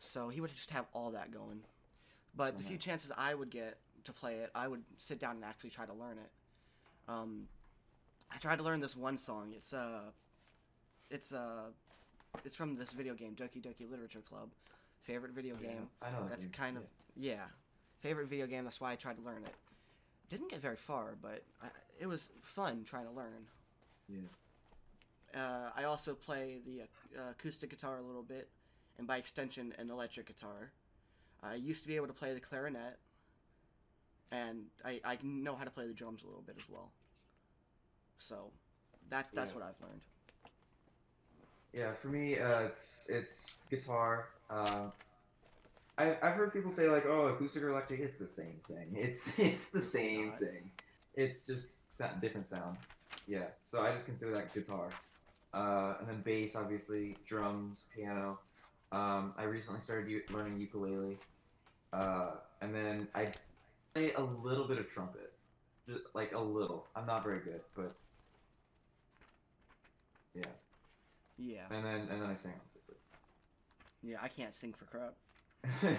So 0.00 0.28
he 0.28 0.42
would 0.42 0.54
just 0.54 0.70
have 0.70 0.84
all 0.92 1.10
that 1.12 1.32
going. 1.32 1.60
But 2.36 2.58
the 2.58 2.62
few 2.62 2.76
chances 2.76 3.10
I 3.16 3.34
would 3.34 3.48
get 3.48 3.78
to 4.04 4.12
play 4.12 4.34
it, 4.34 4.50
I 4.54 4.68
would 4.68 4.82
sit 4.98 5.18
down 5.18 5.36
and 5.36 5.44
actually 5.46 5.70
try 5.70 5.86
to 5.86 5.94
learn 5.94 6.18
it. 6.18 6.30
Um, 7.08 7.48
I 8.30 8.36
tried 8.36 8.56
to 8.58 8.64
learn 8.64 8.80
this 8.80 8.94
one 8.94 9.16
song. 9.16 9.54
It's 9.56 9.72
uh, 9.72 10.10
it's 11.10 11.32
uh, 11.32 11.70
it's 12.44 12.54
from 12.54 12.76
this 12.76 12.92
video 12.92 13.14
game, 13.14 13.34
Doki 13.34 13.62
Doki 13.62 13.90
Literature 13.90 14.20
Club. 14.28 14.50
Favorite 15.04 15.32
video 15.32 15.56
Yeah, 15.58 15.68
game. 15.68 15.88
I 16.02 16.10
know. 16.10 16.28
That's 16.28 16.44
game, 16.44 16.52
kind 16.52 16.76
of 16.76 16.82
yeah. 17.16 17.44
Favorite 18.00 18.28
video 18.28 18.46
game. 18.46 18.64
That's 18.64 18.78
why 18.78 18.92
I 18.92 18.96
tried 18.96 19.16
to 19.16 19.22
learn 19.22 19.42
it. 19.46 19.54
Didn't 20.28 20.50
get 20.50 20.60
very 20.60 20.76
far, 20.76 21.14
but 21.22 21.42
I, 21.62 21.68
it 22.00 22.08
was 22.08 22.30
fun 22.42 22.84
trying 22.84 23.04
to 23.06 23.12
learn. 23.12 23.46
Yeah. 24.08 25.40
Uh, 25.40 25.70
I 25.76 25.84
also 25.84 26.14
play 26.14 26.60
the 26.64 26.82
uh, 27.16 27.30
acoustic 27.30 27.70
guitar 27.70 27.98
a 27.98 28.02
little 28.02 28.22
bit, 28.24 28.48
and 28.98 29.06
by 29.06 29.18
extension, 29.18 29.72
an 29.78 29.90
electric 29.90 30.26
guitar. 30.26 30.72
I 31.42 31.54
used 31.54 31.82
to 31.82 31.88
be 31.88 31.96
able 31.96 32.08
to 32.08 32.12
play 32.12 32.34
the 32.34 32.40
clarinet, 32.40 32.98
and 34.32 34.64
I, 34.84 35.00
I 35.04 35.18
know 35.22 35.54
how 35.54 35.64
to 35.64 35.70
play 35.70 35.86
the 35.86 35.94
drums 35.94 36.22
a 36.24 36.26
little 36.26 36.42
bit 36.42 36.56
as 36.58 36.68
well. 36.68 36.90
So, 38.18 38.50
that's 39.08 39.30
that's 39.32 39.52
Yeah. 39.52 39.58
what 39.58 39.64
I've 39.64 39.80
learned. 39.88 40.00
Yeah, 41.72 41.92
for 41.94 42.08
me, 42.08 42.38
uh, 42.38 42.62
it's 42.62 43.06
it's 43.08 43.56
guitar. 43.70 44.30
Uh, 44.50 44.90
I 45.96 46.16
I've 46.22 46.34
heard 46.34 46.52
people 46.52 46.70
say 46.70 46.88
like, 46.88 47.06
oh, 47.06 47.28
acoustic 47.28 47.62
or 47.62 47.70
electric, 47.70 48.00
it's 48.00 48.18
the 48.18 48.28
same 48.28 48.60
thing. 48.66 48.96
It's 48.96 49.28
it's 49.38 49.66
the 49.66 49.82
same 49.82 50.32
thing. 50.32 50.72
It's 51.14 51.46
just 51.46 51.76
sound, 51.90 52.20
different 52.20 52.46
sound. 52.46 52.78
Yeah, 53.26 53.44
so 53.60 53.82
I 53.82 53.92
just 53.92 54.06
consider 54.06 54.32
that 54.32 54.54
guitar. 54.54 54.88
Uh, 55.52 55.94
and 56.00 56.08
then 56.08 56.22
bass, 56.22 56.56
obviously, 56.56 57.16
drums, 57.26 57.88
piano. 57.94 58.38
Um, 58.92 59.34
I 59.36 59.44
recently 59.44 59.80
started 59.80 60.22
learning 60.30 60.58
ukulele. 60.58 61.18
Uh, 61.92 62.30
and 62.62 62.74
then 62.74 63.08
I 63.14 63.32
play 63.94 64.12
a 64.12 64.22
little 64.22 64.66
bit 64.66 64.78
of 64.78 64.88
trumpet, 64.88 65.32
just 65.88 66.02
like 66.14 66.32
a 66.32 66.38
little. 66.38 66.86
I'm 66.94 67.06
not 67.06 67.24
very 67.24 67.40
good, 67.40 67.60
but 67.76 67.94
yeah. 70.34 70.42
Yeah, 71.36 71.64
And 71.70 71.84
then 71.84 72.00
and 72.10 72.22
then 72.22 72.30
I 72.30 72.34
sing 72.34 72.52
obviously. 72.68 72.96
yeah. 74.02 74.18
I 74.22 74.28
can't 74.28 74.54
sing 74.54 74.74
for 74.74 74.84
crap. 74.84 75.14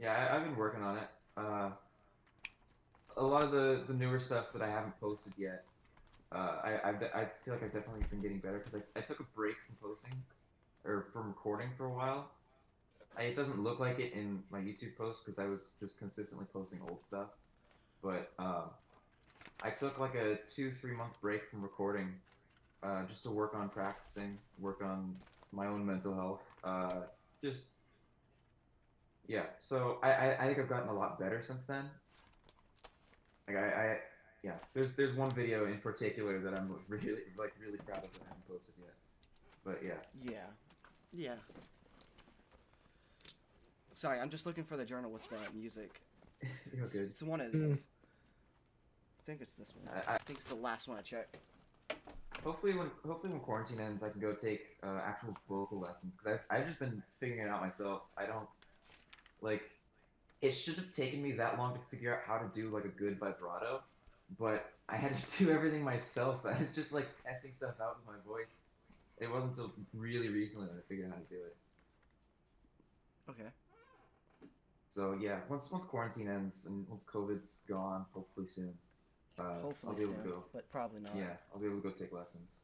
yeah, 0.00 0.12
I, 0.30 0.36
I've 0.36 0.44
been 0.44 0.56
working 0.56 0.82
on 0.82 0.96
it. 0.98 1.08
Uh, 1.36 1.70
a 3.18 3.24
lot 3.24 3.42
of 3.42 3.52
the, 3.52 3.82
the 3.86 3.94
newer 3.94 4.18
stuff 4.18 4.52
that 4.52 4.62
I 4.62 4.68
haven't 4.68 4.98
posted 5.00 5.32
yet, 5.36 5.64
uh, 6.32 6.56
I 6.62 6.80
I've, 6.84 7.02
I 7.02 7.26
feel 7.44 7.54
like 7.54 7.62
I've 7.62 7.72
definitely 7.72 8.04
been 8.10 8.22
getting 8.22 8.38
better 8.38 8.58
because 8.58 8.74
I, 8.74 8.98
I 8.98 9.02
took 9.02 9.20
a 9.20 9.26
break 9.34 9.56
from 9.66 9.76
posting 9.82 10.12
or 10.84 11.06
from 11.12 11.28
recording 11.28 11.70
for 11.76 11.86
a 11.86 11.90
while. 11.90 12.30
I, 13.16 13.22
it 13.24 13.36
doesn't 13.36 13.62
look 13.62 13.80
like 13.80 13.98
it 13.98 14.12
in 14.12 14.42
my 14.50 14.58
YouTube 14.60 14.96
posts 14.96 15.24
because 15.24 15.38
I 15.38 15.46
was 15.46 15.72
just 15.80 15.98
consistently 15.98 16.46
posting 16.52 16.80
old 16.88 17.02
stuff, 17.02 17.28
but 18.02 18.32
um, 18.38 18.70
I 19.62 19.70
took 19.70 19.98
like 19.98 20.14
a 20.14 20.38
two 20.48 20.70
three 20.70 20.92
month 20.92 21.20
break 21.20 21.50
from 21.50 21.62
recording, 21.62 22.14
uh, 22.82 23.04
just 23.06 23.24
to 23.24 23.30
work 23.30 23.54
on 23.54 23.68
practicing, 23.68 24.38
work 24.58 24.82
on 24.82 25.16
my 25.50 25.66
own 25.66 25.84
mental 25.84 26.14
health, 26.14 26.54
uh, 26.62 27.00
just 27.42 27.64
yeah, 29.28 29.44
so 29.60 29.98
I, 30.02 30.10
I, 30.10 30.36
I 30.40 30.46
think 30.46 30.58
I've 30.58 30.68
gotten 30.68 30.88
a 30.88 30.94
lot 30.94 31.20
better 31.20 31.42
since 31.42 31.64
then. 31.64 31.84
Like 33.48 33.56
I, 33.56 33.66
I 33.92 33.96
yeah, 34.42 34.52
there's 34.74 34.94
there's 34.94 35.14
one 35.14 35.30
video 35.30 35.66
in 35.66 35.78
particular 35.78 36.38
that 36.40 36.54
I'm 36.54 36.74
really 36.88 37.22
like 37.36 37.54
really 37.60 37.78
proud 37.78 38.04
of 38.04 38.12
that 38.12 38.20
I 38.22 38.28
haven't 38.28 38.48
posted 38.48 38.74
yet. 38.78 38.94
But 39.64 39.80
yeah. 39.84 40.32
Yeah, 40.32 40.46
yeah. 41.12 41.34
Sorry, 43.94 44.20
I'm 44.20 44.30
just 44.30 44.46
looking 44.46 44.64
for 44.64 44.76
the 44.76 44.84
journal 44.84 45.10
with 45.10 45.28
the 45.28 45.36
music. 45.56 46.00
You're 46.72 46.84
It's, 46.84 46.92
good. 46.92 47.10
it's 47.10 47.22
one 47.22 47.40
of 47.40 47.50
Mm. 47.52 47.70
these. 47.70 47.84
I 49.20 49.22
think 49.26 49.40
it's 49.42 49.54
this 49.54 49.72
one. 49.74 49.94
I, 49.94 50.12
I, 50.12 50.14
I 50.14 50.18
think 50.18 50.38
it's 50.38 50.48
the 50.48 50.54
last 50.54 50.88
one 50.88 50.96
I 50.98 51.02
checked. 51.02 51.36
hopefully 52.44 52.74
when 52.74 52.90
hopefully 53.04 53.32
when 53.32 53.40
quarantine 53.40 53.80
ends, 53.80 54.02
I 54.02 54.10
can 54.10 54.20
go 54.20 54.32
take 54.34 54.60
uh, 54.82 55.00
actual 55.04 55.36
vocal 55.48 55.80
lessons 55.80 56.16
because 56.16 56.38
I've 56.50 56.58
I've 56.60 56.66
just 56.68 56.78
been 56.78 57.02
figuring 57.18 57.46
it 57.46 57.50
out 57.50 57.60
myself. 57.60 58.02
I 58.16 58.26
don't 58.26 58.48
like. 59.40 59.62
It 60.40 60.52
should 60.52 60.76
have 60.76 60.90
taken 60.92 61.22
me 61.22 61.32
that 61.32 61.58
long 61.58 61.74
to 61.74 61.80
figure 61.80 62.14
out 62.14 62.20
how 62.26 62.38
to 62.38 62.48
do 62.54 62.70
like 62.70 62.84
a 62.84 62.88
good 62.88 63.18
vibrato, 63.18 63.82
but 64.38 64.72
I 64.88 64.96
had 64.96 65.16
to 65.28 65.38
do 65.44 65.50
everything 65.50 65.82
myself. 65.82 66.36
So 66.38 66.50
I 66.50 66.58
was 66.58 66.74
just 66.74 66.92
like 66.92 67.08
testing 67.22 67.52
stuff 67.52 67.74
out 67.82 67.98
with 67.98 68.06
my 68.06 68.20
voice. 68.32 68.60
It 69.18 69.30
wasn't 69.30 69.56
until 69.56 69.72
really 69.94 70.28
recently 70.28 70.66
that 70.68 70.76
I 70.76 70.82
figured 70.88 71.08
out 71.08 71.14
how 71.14 71.20
to 71.22 71.28
do 71.28 71.36
it. 71.44 71.56
Okay. 73.30 73.48
So 74.88 75.18
yeah, 75.20 75.40
once 75.48 75.70
once 75.70 75.86
quarantine 75.86 76.28
ends 76.28 76.66
and 76.66 76.88
once 76.88 77.04
COVID's 77.04 77.62
gone, 77.68 78.06
hopefully 78.14 78.46
soon, 78.46 78.72
uh, 79.38 79.60
Hopefully 79.62 79.76
I'll 79.86 79.94
be 79.94 80.02
able 80.02 80.14
soon, 80.14 80.22
to 80.22 80.28
go. 80.30 80.44
but 80.54 80.70
probably 80.70 81.00
not. 81.00 81.12
Yeah, 81.16 81.34
I'll 81.52 81.60
be 81.60 81.66
able 81.66 81.76
to 81.76 81.82
go 81.82 81.90
take 81.90 82.12
lessons. 82.12 82.60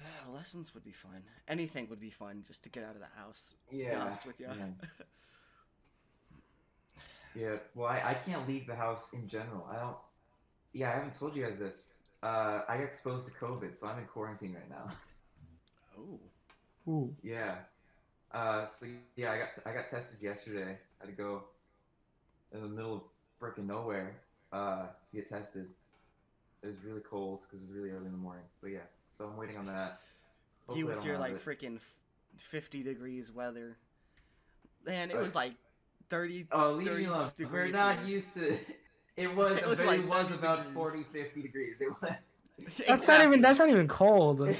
Lessons 0.32 0.74
would 0.74 0.84
be 0.84 0.92
fun. 0.92 1.22
Anything 1.48 1.88
would 1.90 2.00
be 2.00 2.10
fun 2.10 2.42
just 2.46 2.62
to 2.64 2.68
get 2.68 2.84
out 2.84 2.94
of 2.94 3.00
the 3.00 3.20
house. 3.20 3.54
To 3.68 3.76
be 3.76 3.82
Yeah, 3.82 4.00
honest 4.00 4.26
with 4.26 4.40
you. 4.40 4.46
man. 4.58 4.76
Yeah, 7.34 7.56
well, 7.74 7.88
I, 7.88 8.00
I 8.10 8.14
can't 8.14 8.46
leave 8.46 8.66
the 8.66 8.76
house 8.76 9.12
in 9.12 9.26
general. 9.28 9.66
I 9.70 9.76
don't. 9.80 9.96
Yeah, 10.72 10.90
I 10.90 10.94
haven't 10.94 11.18
told 11.18 11.34
you 11.36 11.44
guys 11.44 11.58
this. 11.58 11.94
Uh, 12.22 12.62
I 12.68 12.76
got 12.76 12.84
exposed 12.84 13.26
to 13.28 13.34
COVID, 13.34 13.76
so 13.76 13.88
I'm 13.88 13.98
in 13.98 14.06
quarantine 14.06 14.54
right 14.54 14.70
now. 14.70 14.90
oh. 15.98 16.20
Ooh. 16.90 17.14
yeah. 17.22 17.56
Uh, 18.32 18.66
so 18.66 18.86
yeah, 19.16 19.32
I 19.32 19.38
got 19.38 19.52
t- 19.52 19.62
I 19.66 19.72
got 19.72 19.86
tested 19.86 20.20
yesterday. 20.22 20.76
I 21.00 21.06
had 21.06 21.06
to 21.06 21.12
go 21.12 21.44
in 22.52 22.62
the 22.62 22.68
middle 22.68 22.94
of 22.94 23.02
freaking 23.40 23.66
nowhere 23.66 24.16
uh, 24.52 24.86
to 25.10 25.16
get 25.16 25.28
tested. 25.28 25.68
It 26.62 26.66
was 26.68 26.76
really 26.84 27.00
cold 27.02 27.42
because 27.42 27.62
it 27.62 27.68
was 27.68 27.76
really 27.76 27.90
early 27.90 28.06
in 28.06 28.12
the 28.12 28.18
morning. 28.18 28.44
But 28.60 28.70
yeah, 28.70 28.86
so 29.14 29.26
I'm 29.26 29.36
waiting 29.36 29.56
on 29.56 29.66
that. 29.66 30.00
you 30.74 30.86
Hopefully 30.86 30.92
I 30.92 30.96
with 30.96 31.04
your 31.04 31.18
like 31.18 31.32
it. 31.34 31.44
freaking 31.44 31.78
50 32.50 32.82
degrees 32.82 33.30
weather. 33.32 33.76
Man, 34.84 35.10
it 35.10 35.14
Right. 35.14 35.24
was 35.24 35.34
like 35.34 35.52
30. 36.10 36.48
Oh, 36.52 36.70
leave 36.72 36.86
me 36.86 36.92
30 36.92 37.04
alone. 37.04 37.30
We're 37.52 37.68
not 37.68 37.98
here. 38.00 38.08
used 38.16 38.34
to. 38.34 38.58
It 39.16 39.32
was, 39.32 39.58
It 39.58 39.68
was 39.68 39.78
like 39.78 40.00
it 40.00 40.08
was 40.08 40.32
about 40.32 40.56
degrees. 40.58 40.74
40, 40.74 41.02
50 41.04 41.42
degrees. 41.42 41.80
It 41.80 41.88
was. 42.02 42.10
That's 42.88 43.06
not 43.06 43.24
even. 43.24 43.40
That's 43.40 43.60
not 43.60 43.68
even 43.70 43.86
cold. 43.88 44.48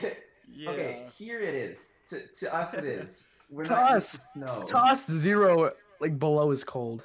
Yeah. 0.56 0.70
Okay, 0.70 1.06
here 1.18 1.40
it 1.40 1.54
is. 1.54 1.94
To, 2.10 2.20
to 2.40 2.54
us, 2.54 2.74
it 2.74 2.84
is. 2.84 3.30
We're 3.50 3.64
To 3.64 3.70
not 3.72 3.92
us- 3.94 4.12
used 4.14 4.14
to 4.14 4.38
snow. 4.38 4.62
To 4.68 4.76
us, 4.78 5.06
zero 5.10 5.72
like 6.00 6.16
below 6.20 6.52
is 6.52 6.62
cold. 6.62 7.04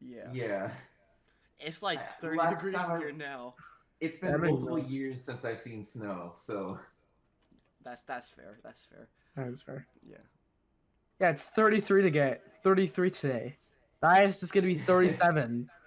Yeah. 0.00 0.30
Yeah, 0.32 0.70
It's 1.58 1.82
like 1.82 1.98
Uh, 1.98 2.02
30 2.22 2.38
last 2.38 2.54
degrees 2.56 2.74
summer- 2.74 2.98
here 2.98 3.12
now. 3.12 3.54
It's 4.00 4.18
been 4.18 4.32
That 4.32 4.40
makes 4.40 4.52
multiple 4.52 4.78
sense. 4.78 4.90
years 4.90 5.22
since 5.24 5.44
I've 5.44 5.60
seen 5.60 5.82
snow, 5.82 6.32
so 6.36 6.78
That's 7.84 8.02
that's 8.02 8.28
fair. 8.28 8.58
That's 8.62 8.86
fair. 8.86 9.08
That's 9.36 9.62
fair. 9.62 9.86
Yeah. 10.08 10.16
Yeah, 11.20 11.30
it's 11.30 11.42
33 11.44 12.02
to 12.02 12.10
get 12.10 12.42
33 12.62 13.10
today. 13.10 13.56
The 14.00 14.08
highest 14.08 14.42
is 14.42 14.50
gonna 14.52 14.66
be 14.66 14.74
37. 14.76 15.68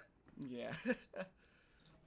Yeah. 0.50 0.72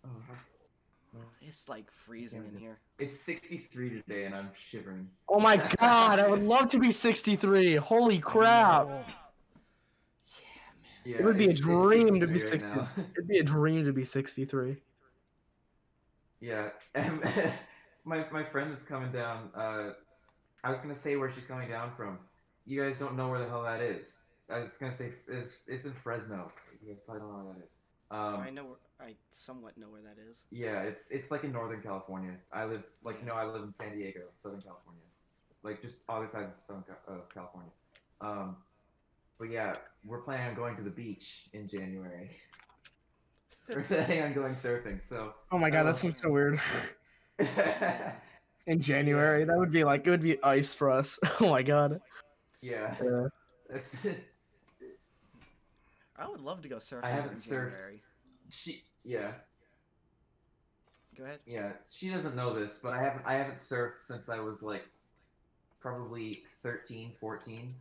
Uh-huh. 0.04 1.20
it's 1.42 1.68
like 1.68 1.90
freezing 1.92 2.44
in 2.54 2.58
here. 2.60 2.78
it's 3.00 3.20
63 3.20 4.02
today, 4.02 4.24
and 4.26 4.34
I'm 4.36 4.50
shivering. 4.56 5.10
oh 5.28 5.40
my 5.40 5.58
god, 5.80 6.20
I 6.20 6.28
would 6.30 6.44
love 6.44 6.70
to 6.70 6.80
be 6.80 6.92
63. 6.92 7.76
Holy 7.76 8.20
crap! 8.20 8.88
Yeah, 8.88 8.94
man. 8.94 9.04
Yeah, 11.06 11.22
would 11.24 11.38
be 11.38 11.46
a 11.46 11.50
it's- 11.50 11.58
it's 11.60 11.66
dream 11.66 12.20
to 12.22 12.28
be 12.28 12.40
63 12.40 12.70
right 12.80 12.88
60. 12.96 13.02
It'd 13.18 13.28
be 13.28 13.38
a 13.40 13.44
dream 13.44 13.86
to 13.86 13.92
be 13.94 14.04
63. 14.06 14.78
Yeah, 16.40 16.70
and 16.96 17.22
my 18.06 18.26
my 18.32 18.44
friend 18.44 18.72
that's 18.72 18.84
coming 18.84 19.12
down. 19.12 19.50
Uh, 19.56 19.92
I 20.64 20.70
was 20.70 20.82
gonna 20.82 20.96
say 20.96 21.16
where 21.16 21.32
she's 21.32 21.46
coming 21.46 21.70
down 21.70 21.92
from. 21.96 22.20
You 22.66 22.84
guys 22.84 23.00
don't 23.00 23.16
know 23.16 23.30
where 23.30 23.40
the 23.40 23.48
hell 23.48 23.64
that 23.64 23.82
is. 23.82 24.22
I 24.50 24.60
was 24.60 24.78
gonna 24.78 24.92
say 24.92 25.12
it's 25.28 25.64
it's 25.68 25.86
in 25.86 25.92
Fresno. 25.92 26.52
You 26.82 26.94
guys 26.94 27.02
probably 27.06 27.22
don't 27.22 27.32
know 27.32 27.44
where 27.46 27.56
that 27.56 27.66
is. 27.66 27.78
Um, 28.10 28.42
I 28.42 28.50
know. 28.50 28.64
Where, 28.66 28.78
I 29.00 29.14
somewhat 29.32 29.78
know 29.78 29.88
where 29.90 30.02
that 30.02 30.18
is. 30.30 30.38
Yeah, 30.50 30.82
it's 30.82 31.12
it's 31.12 31.30
like 31.30 31.44
in 31.44 31.52
Northern 31.52 31.82
California. 31.82 32.34
I 32.52 32.66
live 32.66 32.84
like 33.04 33.24
no, 33.26 33.34
I 33.34 33.46
live 33.46 33.64
in 33.64 33.72
San 33.72 33.96
Diego, 33.96 34.22
Southern 34.36 34.62
California. 34.62 35.02
It's, 35.28 35.44
like 35.64 35.82
just 35.82 36.02
other 36.08 36.28
sides 36.28 36.52
of 36.52 36.58
Southern 36.58 36.84
of 37.08 37.30
California. 37.34 37.72
Um, 38.22 38.58
but 39.38 39.52
yeah, 39.52 39.76
we're 40.06 40.22
planning 40.22 40.48
on 40.48 40.56
going 40.56 40.76
to 40.78 40.84
the 40.84 40.90
beach 40.90 41.50
in 41.54 41.68
January. 41.68 42.32
we're 43.70 43.82
planning 43.84 44.22
on 44.24 44.34
going 44.34 44.54
surfing. 44.54 45.04
So 45.04 45.34
Oh 45.52 45.58
my 45.58 45.70
god, 45.70 45.84
that 45.84 45.98
sounds 45.98 46.20
so 46.22 46.30
weird. 46.30 46.60
In 48.68 48.82
January, 48.82 49.46
that 49.46 49.58
would 49.58 49.72
be 49.72 49.84
like 49.84 50.06
it 50.06 50.10
would 50.10 50.22
be 50.22 50.42
ice 50.44 50.74
for 50.74 50.90
us. 50.90 51.20
Oh 51.42 51.50
my 51.50 51.62
god. 51.62 52.02
yeah, 52.62 52.96
Yeah. 53.04 53.28
that's 53.70 53.96
I 56.20 56.28
would 56.28 56.42
love 56.42 56.62
to 56.64 56.70
go 56.70 56.78
surfing 56.78 57.04
I 57.04 57.10
haven't 57.10 57.32
in 57.32 57.36
surfed. 57.38 57.72
January. 57.72 58.02
she. 58.50 58.84
Yeah, 59.04 59.32
Go 61.18 61.24
ahead. 61.24 61.40
yeah. 61.46 61.72
She 61.90 62.10
doesn't 62.10 62.36
know 62.36 62.54
this, 62.54 62.80
but 62.84 62.94
I 62.94 63.02
haven't 63.02 63.22
I 63.26 63.36
haven't 63.36 63.56
surfed 63.58 64.00
since 64.02 64.28
I 64.28 64.40
was 64.40 64.62
like 64.62 64.86
probably 65.80 66.44
13, 66.62 67.14
14. 67.20 67.74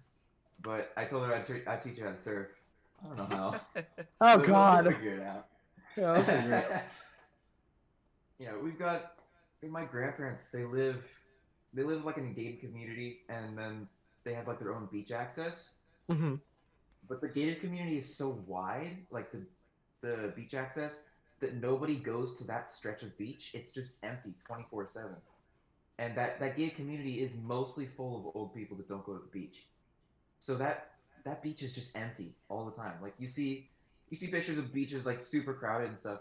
But 0.63 0.93
I 0.97 1.05
told 1.05 1.27
her 1.27 1.35
I'd, 1.35 1.47
t- 1.47 1.63
I'd 1.67 1.81
teach 1.81 1.99
her 1.99 2.07
how 2.07 2.13
to 2.13 2.19
surf. 2.19 2.47
I 3.05 3.09
don't 3.17 3.29
know 3.31 3.37
how. 3.37 3.61
Oh 3.77 3.83
We'll- 4.21 4.37
we'll 4.39 4.47
god. 4.47 4.87
figure 4.87 5.15
it 5.17 5.23
out. 5.23 5.47
Yeah, 6.03 6.13
I'll 6.13 6.23
figure 6.23 6.55
it 6.55 6.83
yeah, 8.39 8.53
we've 8.63 8.79
got 8.79 9.13
my 9.63 9.85
grandparents. 9.85 10.51
They 10.51 10.65
live, 10.65 11.05
they 11.73 11.83
live 11.83 12.05
like 12.05 12.19
in 12.19 12.27
a 12.27 12.31
gated 12.31 12.61
community, 12.61 13.21
and 13.29 13.57
then 13.57 13.89
they 14.25 14.35
have 14.35 14.47
like 14.47 14.59
their 14.59 14.75
own 14.75 14.89
beach 14.93 15.11
access. 15.11 15.79
Mhm. 16.11 16.41
But 17.09 17.21
the 17.21 17.29
gated 17.29 17.61
community 17.61 17.97
is 17.97 18.17
so 18.17 18.45
wide, 18.47 19.07
like 19.11 19.31
the 19.33 19.43
the 20.03 20.33
beach 20.37 20.55
access, 20.55 21.09
that 21.41 21.55
nobody 21.55 21.97
goes 21.97 22.35
to 22.37 22.47
that 22.47 22.69
stretch 22.71 23.03
of 23.03 23.17
beach. 23.19 23.53
It's 23.55 23.73
just 23.73 23.97
empty 24.03 24.35
twenty 24.45 24.67
four 24.71 24.87
seven, 24.87 25.17
and 25.99 26.15
that 26.17 26.39
that 26.41 26.57
gated 26.57 26.77
community 26.77 27.23
is 27.23 27.35
mostly 27.35 27.87
full 27.87 28.19
of 28.19 28.37
old 28.37 28.55
people 28.55 28.77
that 28.77 28.89
don't 28.89 29.05
go 29.05 29.15
to 29.15 29.21
the 29.21 29.31
beach. 29.41 29.67
So 30.39 30.55
that 30.57 30.91
that 31.25 31.43
beach 31.43 31.63
is 31.63 31.75
just 31.75 31.97
empty 31.97 32.35
all 32.49 32.67
the 32.67 32.73
time. 32.73 32.95
Like 33.03 33.15
you 33.19 33.27
see, 33.29 33.71
you 34.11 34.17
see 34.17 34.29
pictures 34.29 34.59
of 34.59 34.73
beaches 34.73 35.07
like 35.07 35.23
super 35.23 35.53
crowded 35.55 35.89
and 35.89 35.99
stuff. 35.99 36.21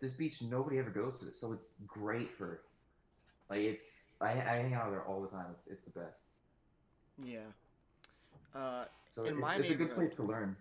This 0.00 0.14
beach, 0.14 0.40
nobody 0.42 0.78
ever 0.78 0.90
goes 0.90 1.18
to 1.18 1.28
it, 1.28 1.36
so 1.36 1.52
it's 1.52 1.74
great 1.86 2.32
for. 2.34 2.62
Like 3.50 3.60
it's, 3.60 4.06
I, 4.20 4.30
I 4.30 4.34
hang 4.34 4.74
out 4.74 4.90
there 4.90 5.02
all 5.02 5.20
the 5.20 5.28
time. 5.28 5.46
It's 5.52 5.66
it's 5.66 5.82
the 5.82 5.90
best. 5.90 6.22
Yeah. 7.22 7.38
Uh, 8.54 8.84
So 9.10 9.24
In 9.24 9.32
it's, 9.34 9.40
my 9.40 9.56
it's 9.56 9.70
a 9.70 9.74
good 9.74 9.94
place 9.94 10.16
to 10.16 10.22
learn. 10.22 10.56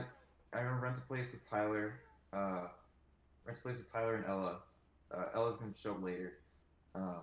I 0.00 0.58
remember 0.58 0.82
rent 0.84 0.98
a 0.98 1.02
place 1.02 1.32
with 1.32 1.48
Tyler. 1.48 1.94
Uh, 2.32 2.66
rent 3.46 3.58
a 3.58 3.62
place 3.62 3.78
with 3.78 3.90
Tyler 3.92 4.16
and 4.16 4.26
Ella. 4.26 4.56
Uh, 5.14 5.24
Ella's 5.34 5.56
gonna 5.56 5.72
show 5.80 5.92
up 5.92 6.02
later. 6.02 6.34
Um, 6.94 7.20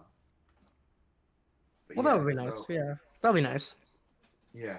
Well, 1.95 1.97
yeah, 1.97 2.01
that 2.03 2.23
would 2.23 2.27
be 2.27 2.33
nice. 2.35 2.57
so- 2.65 2.73
Yeah, 2.73 2.95
that'd 3.21 3.35
be 3.35 3.41
nice. 3.41 3.75
Yeah. 4.53 4.77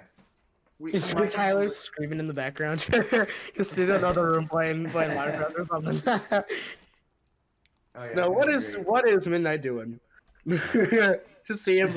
We, 0.81 0.93
might 0.93 1.31
Tyler's 1.31 1.77
screaming 1.77 2.21
in 2.21 2.27
the 2.27 2.33
background. 2.33 2.87
Just 3.55 3.77
in 3.77 3.91
another 3.91 4.33
room 4.33 4.49
playing 4.49 4.89
playing 4.89 5.11
Minecraft 5.11 5.59
or 5.59 5.67
something. 5.67 6.43
Oh, 7.97 8.05
yeah, 8.05 8.15
no, 8.15 8.31
what 8.31 8.49
is 8.49 8.77
great. 8.77 8.87
what 8.87 9.09
is 9.09 9.27
Midnight 9.27 9.63
doing? 9.63 9.99
Just 10.47 11.65
see 11.65 11.81
him. 11.81 11.93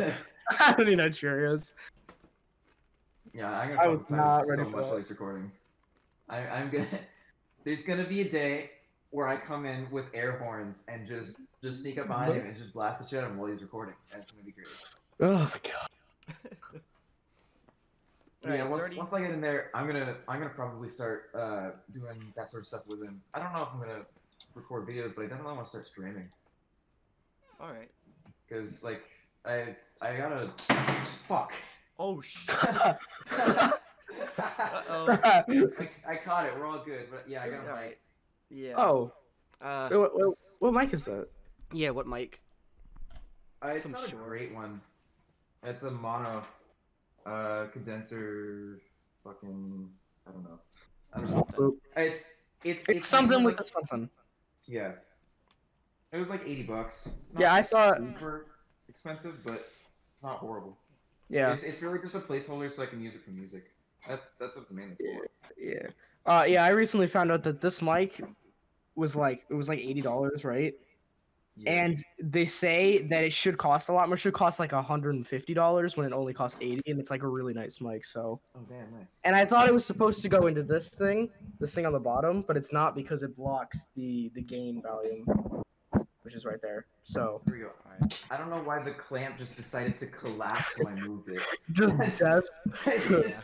I 0.59 0.73
don't 0.73 0.87
even 0.87 0.97
know 0.97 1.03
what 1.03 1.21
year 1.21 1.47
he 1.47 1.53
is. 1.53 1.75
Yeah, 3.31 3.55
I'm 3.55 3.69
gonna 3.69 3.81
I 3.81 3.87
was 3.87 4.09
not 4.09 4.41
ready 4.49 4.63
for 4.63 4.75
much 4.75 4.85
while 4.85 5.09
recording. 5.11 5.51
I, 6.29 6.47
I'm 6.47 6.71
gonna. 6.71 6.87
There's 7.63 7.83
gonna 7.83 8.05
be 8.05 8.21
a 8.21 8.29
day 8.29 8.71
where 9.11 9.27
I 9.27 9.37
come 9.37 9.67
in 9.67 9.87
with 9.91 10.05
air 10.15 10.39
horns 10.39 10.83
and 10.87 11.05
just 11.05 11.41
just 11.63 11.83
sneak 11.83 11.99
up 11.99 12.07
behind 12.07 12.33
him 12.33 12.47
and 12.47 12.57
just 12.57 12.73
blast 12.73 12.99
the 12.99 13.07
shit 13.07 13.19
out 13.19 13.25
of 13.25 13.31
him 13.31 13.37
while 13.37 13.51
he's 13.51 13.61
recording. 13.61 13.93
That's 14.11 14.31
gonna 14.31 14.45
be 14.45 14.51
great. 14.51 14.65
Oh 15.19 15.43
my 15.43 15.71
god. 15.71 16.81
Yeah, 18.43 18.51
Alright, 18.51 18.69
once, 18.69 18.83
30 18.83 18.97
once 18.97 19.13
I 19.13 19.21
get 19.21 19.31
in 19.31 19.41
there, 19.41 19.69
I'm 19.73 19.87
gonna 19.87 20.17
I'm 20.27 20.39
gonna 20.39 20.53
probably 20.53 20.87
start 20.89 21.29
uh, 21.33 21.71
doing 21.91 22.33
that 22.35 22.49
sort 22.49 22.63
of 22.63 22.67
stuff 22.67 22.85
with 22.87 23.01
him. 23.01 23.21
I 23.33 23.39
don't 23.39 23.53
know 23.53 23.63
if 23.63 23.69
I'm 23.73 23.79
gonna 23.79 24.01
record 24.53 24.87
videos, 24.87 25.15
but 25.15 25.23
I 25.23 25.27
definitely 25.27 25.53
want 25.53 25.65
to 25.65 25.69
start 25.69 25.85
streaming 25.87 26.29
all 27.59 27.71
right. 27.71 27.89
because 28.47 28.83
like 28.83 29.03
I 29.45 29.75
I 30.01 30.15
gotta 30.17 30.51
fuck. 31.27 31.53
Oh 31.99 32.19
shit. 32.21 32.49
I, 32.63 32.97
Uh-oh. 34.37 35.17
I 36.07 36.15
caught 36.17 36.45
it. 36.47 36.57
We're 36.57 36.67
all 36.67 36.83
good, 36.83 37.07
but 37.11 37.23
yeah, 37.27 37.43
I 37.43 37.49
got 37.49 37.61
All 37.61 37.67
a 37.67 37.73
right. 37.73 37.89
mic. 37.89 37.99
Yeah. 38.49 38.73
oh, 38.77 39.11
Uh, 39.61 39.89
what, 39.89 40.15
what, 40.15 40.37
what 40.59 40.73
mic 40.73 40.93
is 40.93 41.03
that? 41.05 41.27
yeah. 41.71 41.89
What 41.91 42.07
mic? 42.07 42.41
Uh, 43.63 43.69
it's 43.69 43.83
Some 43.83 43.91
not 43.93 44.11
a 44.11 44.15
great 44.15 44.53
one. 44.53 44.81
It's 45.63 45.83
a 45.83 45.91
mono 45.91 46.43
uh, 47.25 47.67
condenser. 47.71 48.79
Fucking 49.23 49.89
I 50.27 50.31
don't 50.31 50.43
know. 50.43 50.59
I 51.13 51.19
don't 51.19 51.29
know. 51.31 51.47
Boop. 51.53 51.75
It's 51.95 52.33
it's 52.63 52.87
It's 52.89 53.07
something 53.07 53.43
with 53.43 53.57
like- 53.57 53.67
something. 53.67 54.09
Yeah. 54.65 54.93
It 56.11 56.17
was 56.17 56.29
like 56.29 56.41
80 56.45 56.63
bucks. 56.63 57.13
Yeah, 57.37 57.53
I 57.53 57.61
thought- 57.61 57.97
super 57.97 58.45
expensive, 58.87 59.43
but 59.43 59.67
it's 60.13 60.23
not 60.23 60.37
horrible. 60.37 60.77
Yeah, 61.29 61.53
It's, 61.53 61.63
it's 61.63 61.81
really 61.81 61.99
just 61.99 62.13
a 62.15 62.19
placeholder 62.19 62.71
so 62.71 62.83
I 62.83 62.85
can 62.85 63.01
use 63.01 63.15
it 63.15 63.21
for 63.23 63.31
music. 63.31 63.71
That's 64.07 64.31
that's 64.39 64.55
what 64.55 64.63
it's 64.63 64.71
mainly 64.71 64.95
for. 64.95 65.25
yeah. 65.57 65.87
Uh, 66.25 66.45
yeah. 66.47 66.63
I 66.63 66.69
recently 66.69 67.07
found 67.07 67.31
out 67.31 67.43
that 67.43 67.61
this 67.61 67.81
mic 67.81 68.21
was 68.95 69.15
like 69.15 69.43
it 69.49 69.53
was 69.53 69.67
like 69.69 69.79
eighty 69.79 70.01
dollars, 70.01 70.43
right? 70.45 70.73
Yeah. 71.55 71.71
And 71.83 72.03
they 72.19 72.45
say 72.45 73.03
that 73.09 73.23
it 73.23 73.31
should 73.31 73.59
cost 73.59 73.89
a 73.89 73.93
lot 73.93 74.07
more. 74.09 74.15
It 74.15 74.19
should 74.19 74.33
cost 74.33 74.59
like 74.59 74.71
hundred 74.71 75.13
and 75.13 75.25
fifty 75.27 75.53
dollars 75.53 75.95
when 75.95 76.05
it 76.07 76.11
only 76.13 76.33
costs 76.33 76.57
eighty, 76.61 76.81
and 76.89 76.99
it's 76.99 77.11
like 77.11 77.21
a 77.21 77.27
really 77.27 77.53
nice 77.53 77.79
mic. 77.79 78.05
So, 78.05 78.41
oh 78.55 78.59
damn, 78.67 78.91
nice. 78.97 79.19
and 79.23 79.35
I 79.35 79.45
thought 79.45 79.67
it 79.67 79.73
was 79.73 79.85
supposed 79.85 80.23
to 80.23 80.29
go 80.29 80.47
into 80.47 80.63
this 80.63 80.89
thing, 80.89 81.29
this 81.59 81.75
thing 81.75 81.85
on 81.85 81.93
the 81.93 81.99
bottom, 81.99 82.43
but 82.47 82.57
it's 82.57 82.73
not 82.73 82.95
because 82.95 83.21
it 83.21 83.35
blocks 83.37 83.85
the 83.95 84.31
the 84.33 84.41
gain 84.41 84.81
volume, 84.81 85.63
which 86.23 86.33
is 86.33 86.43
right 86.43 86.59
there. 86.61 86.87
So 87.03 87.41
Here 87.45 87.55
we 87.55 87.61
go. 87.61 87.69
Right. 88.01 88.19
I 88.31 88.37
don't 88.37 88.49
know 88.49 88.63
why 88.63 88.81
the 88.81 88.91
clamp 88.91 89.37
just 89.37 89.55
decided 89.55 89.95
to 89.97 90.07
collapse 90.07 90.73
when 90.79 90.97
I 90.97 91.01
moved 91.01 91.29
it. 91.29 91.41
just 91.71 91.95
death. 92.17 93.43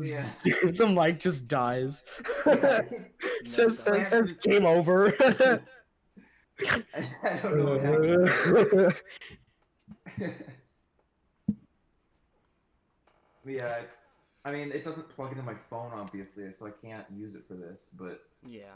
Yeah. 0.00 0.24
the 0.44 0.86
mic 0.86 1.18
just 1.18 1.48
dies. 1.48 2.04
I 2.46 2.84
so, 3.44 3.64
No, 3.64 3.68
so 3.70 3.90
don't. 3.92 4.00
it 4.02 4.06
says 4.08 4.40
game 4.40 4.64
over. 4.64 5.10
Don't 7.42 7.56
know 7.58 7.78
what 7.78 9.02
yeah, 13.46 13.80
I 14.44 14.52
mean, 14.52 14.70
it 14.72 14.84
doesn't 14.84 15.08
plug 15.10 15.32
into 15.32 15.42
my 15.42 15.54
phone, 15.68 15.92
obviously, 15.94 16.50
so 16.52 16.66
I 16.66 16.70
can't 16.84 17.04
use 17.14 17.34
it 17.34 17.42
for 17.46 17.54
this. 17.54 17.90
But 17.98 18.22
Yeah. 18.46 18.72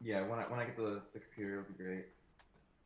yeah, 0.00 0.22
when 0.26 0.38
I 0.38 0.42
when 0.44 0.60
I 0.60 0.64
get 0.64 0.76
the, 0.76 1.02
the 1.12 1.20
computer, 1.20 1.60
it'll 1.60 1.72
be 1.76 1.82
great. 1.82 2.06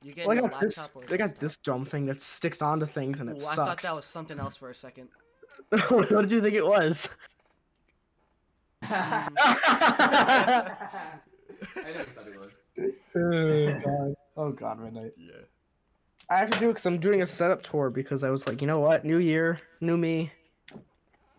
You 0.03 0.13
get 0.13 0.27
Well, 0.27 0.37
I 0.37 0.41
a 0.41 0.49
got 0.49 0.61
this. 0.61 0.79
laptop 0.79 0.97
or 0.97 1.03
I 1.03 1.17
got 1.17 1.19
desktop? 1.19 1.41
this 1.41 1.57
dumb 1.59 1.85
thing 1.85 2.07
that 2.07 2.23
sticks 2.23 2.63
onto 2.63 2.87
things 2.87 3.21
and 3.21 3.29
it 3.29 3.41
Ooh, 3.41 3.47
I 3.47 3.55
thought 3.55 3.69
sucks. 3.69 3.83
that 3.85 3.97
was 3.97 4.07
something 4.07 4.39
else 4.39 4.57
for 4.57 4.71
a 4.71 4.75
second. 4.75 5.09
what 5.89 6.09
did 6.23 6.31
you 6.33 6.41
think 6.41 6.55
it 6.55 6.65
was? 6.67 7.09
I 8.83 9.29
never 11.77 12.05
thought 12.15 12.29
it 12.29 12.39
was. 12.39 12.58
Oh, 12.79 13.81
god! 13.85 14.15
Oh 14.37 14.53
god, 14.53 14.81
midnight. 14.81 15.13
Yeah. 15.17 15.33
I 16.31 16.37
have 16.39 16.51
to 16.51 16.59
do 16.59 16.67
it 16.67 16.73
because 16.75 16.87
I'm 16.87 16.99
doing 16.99 17.23
a 17.23 17.27
setup 17.27 17.63
tour 17.63 17.91
because 17.91 18.23
I 18.23 18.31
was 18.31 18.47
like, 18.47 18.61
you 18.61 18.67
know 18.67 18.81
what? 18.81 19.05
New 19.05 19.19
year, 19.19 19.61
new 19.81 19.97
me. 19.97 20.31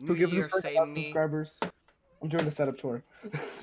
Who 0.05 0.15
gives 0.15 0.33
year, 0.33 0.45
us 0.45 0.51
first 0.51 0.63
same 0.63 0.93
me. 0.93 1.03
subscribers? 1.05 1.59
I'm 2.21 2.29
doing 2.29 2.47
a 2.47 2.51
setup 2.51 2.77
tour. 2.77 3.03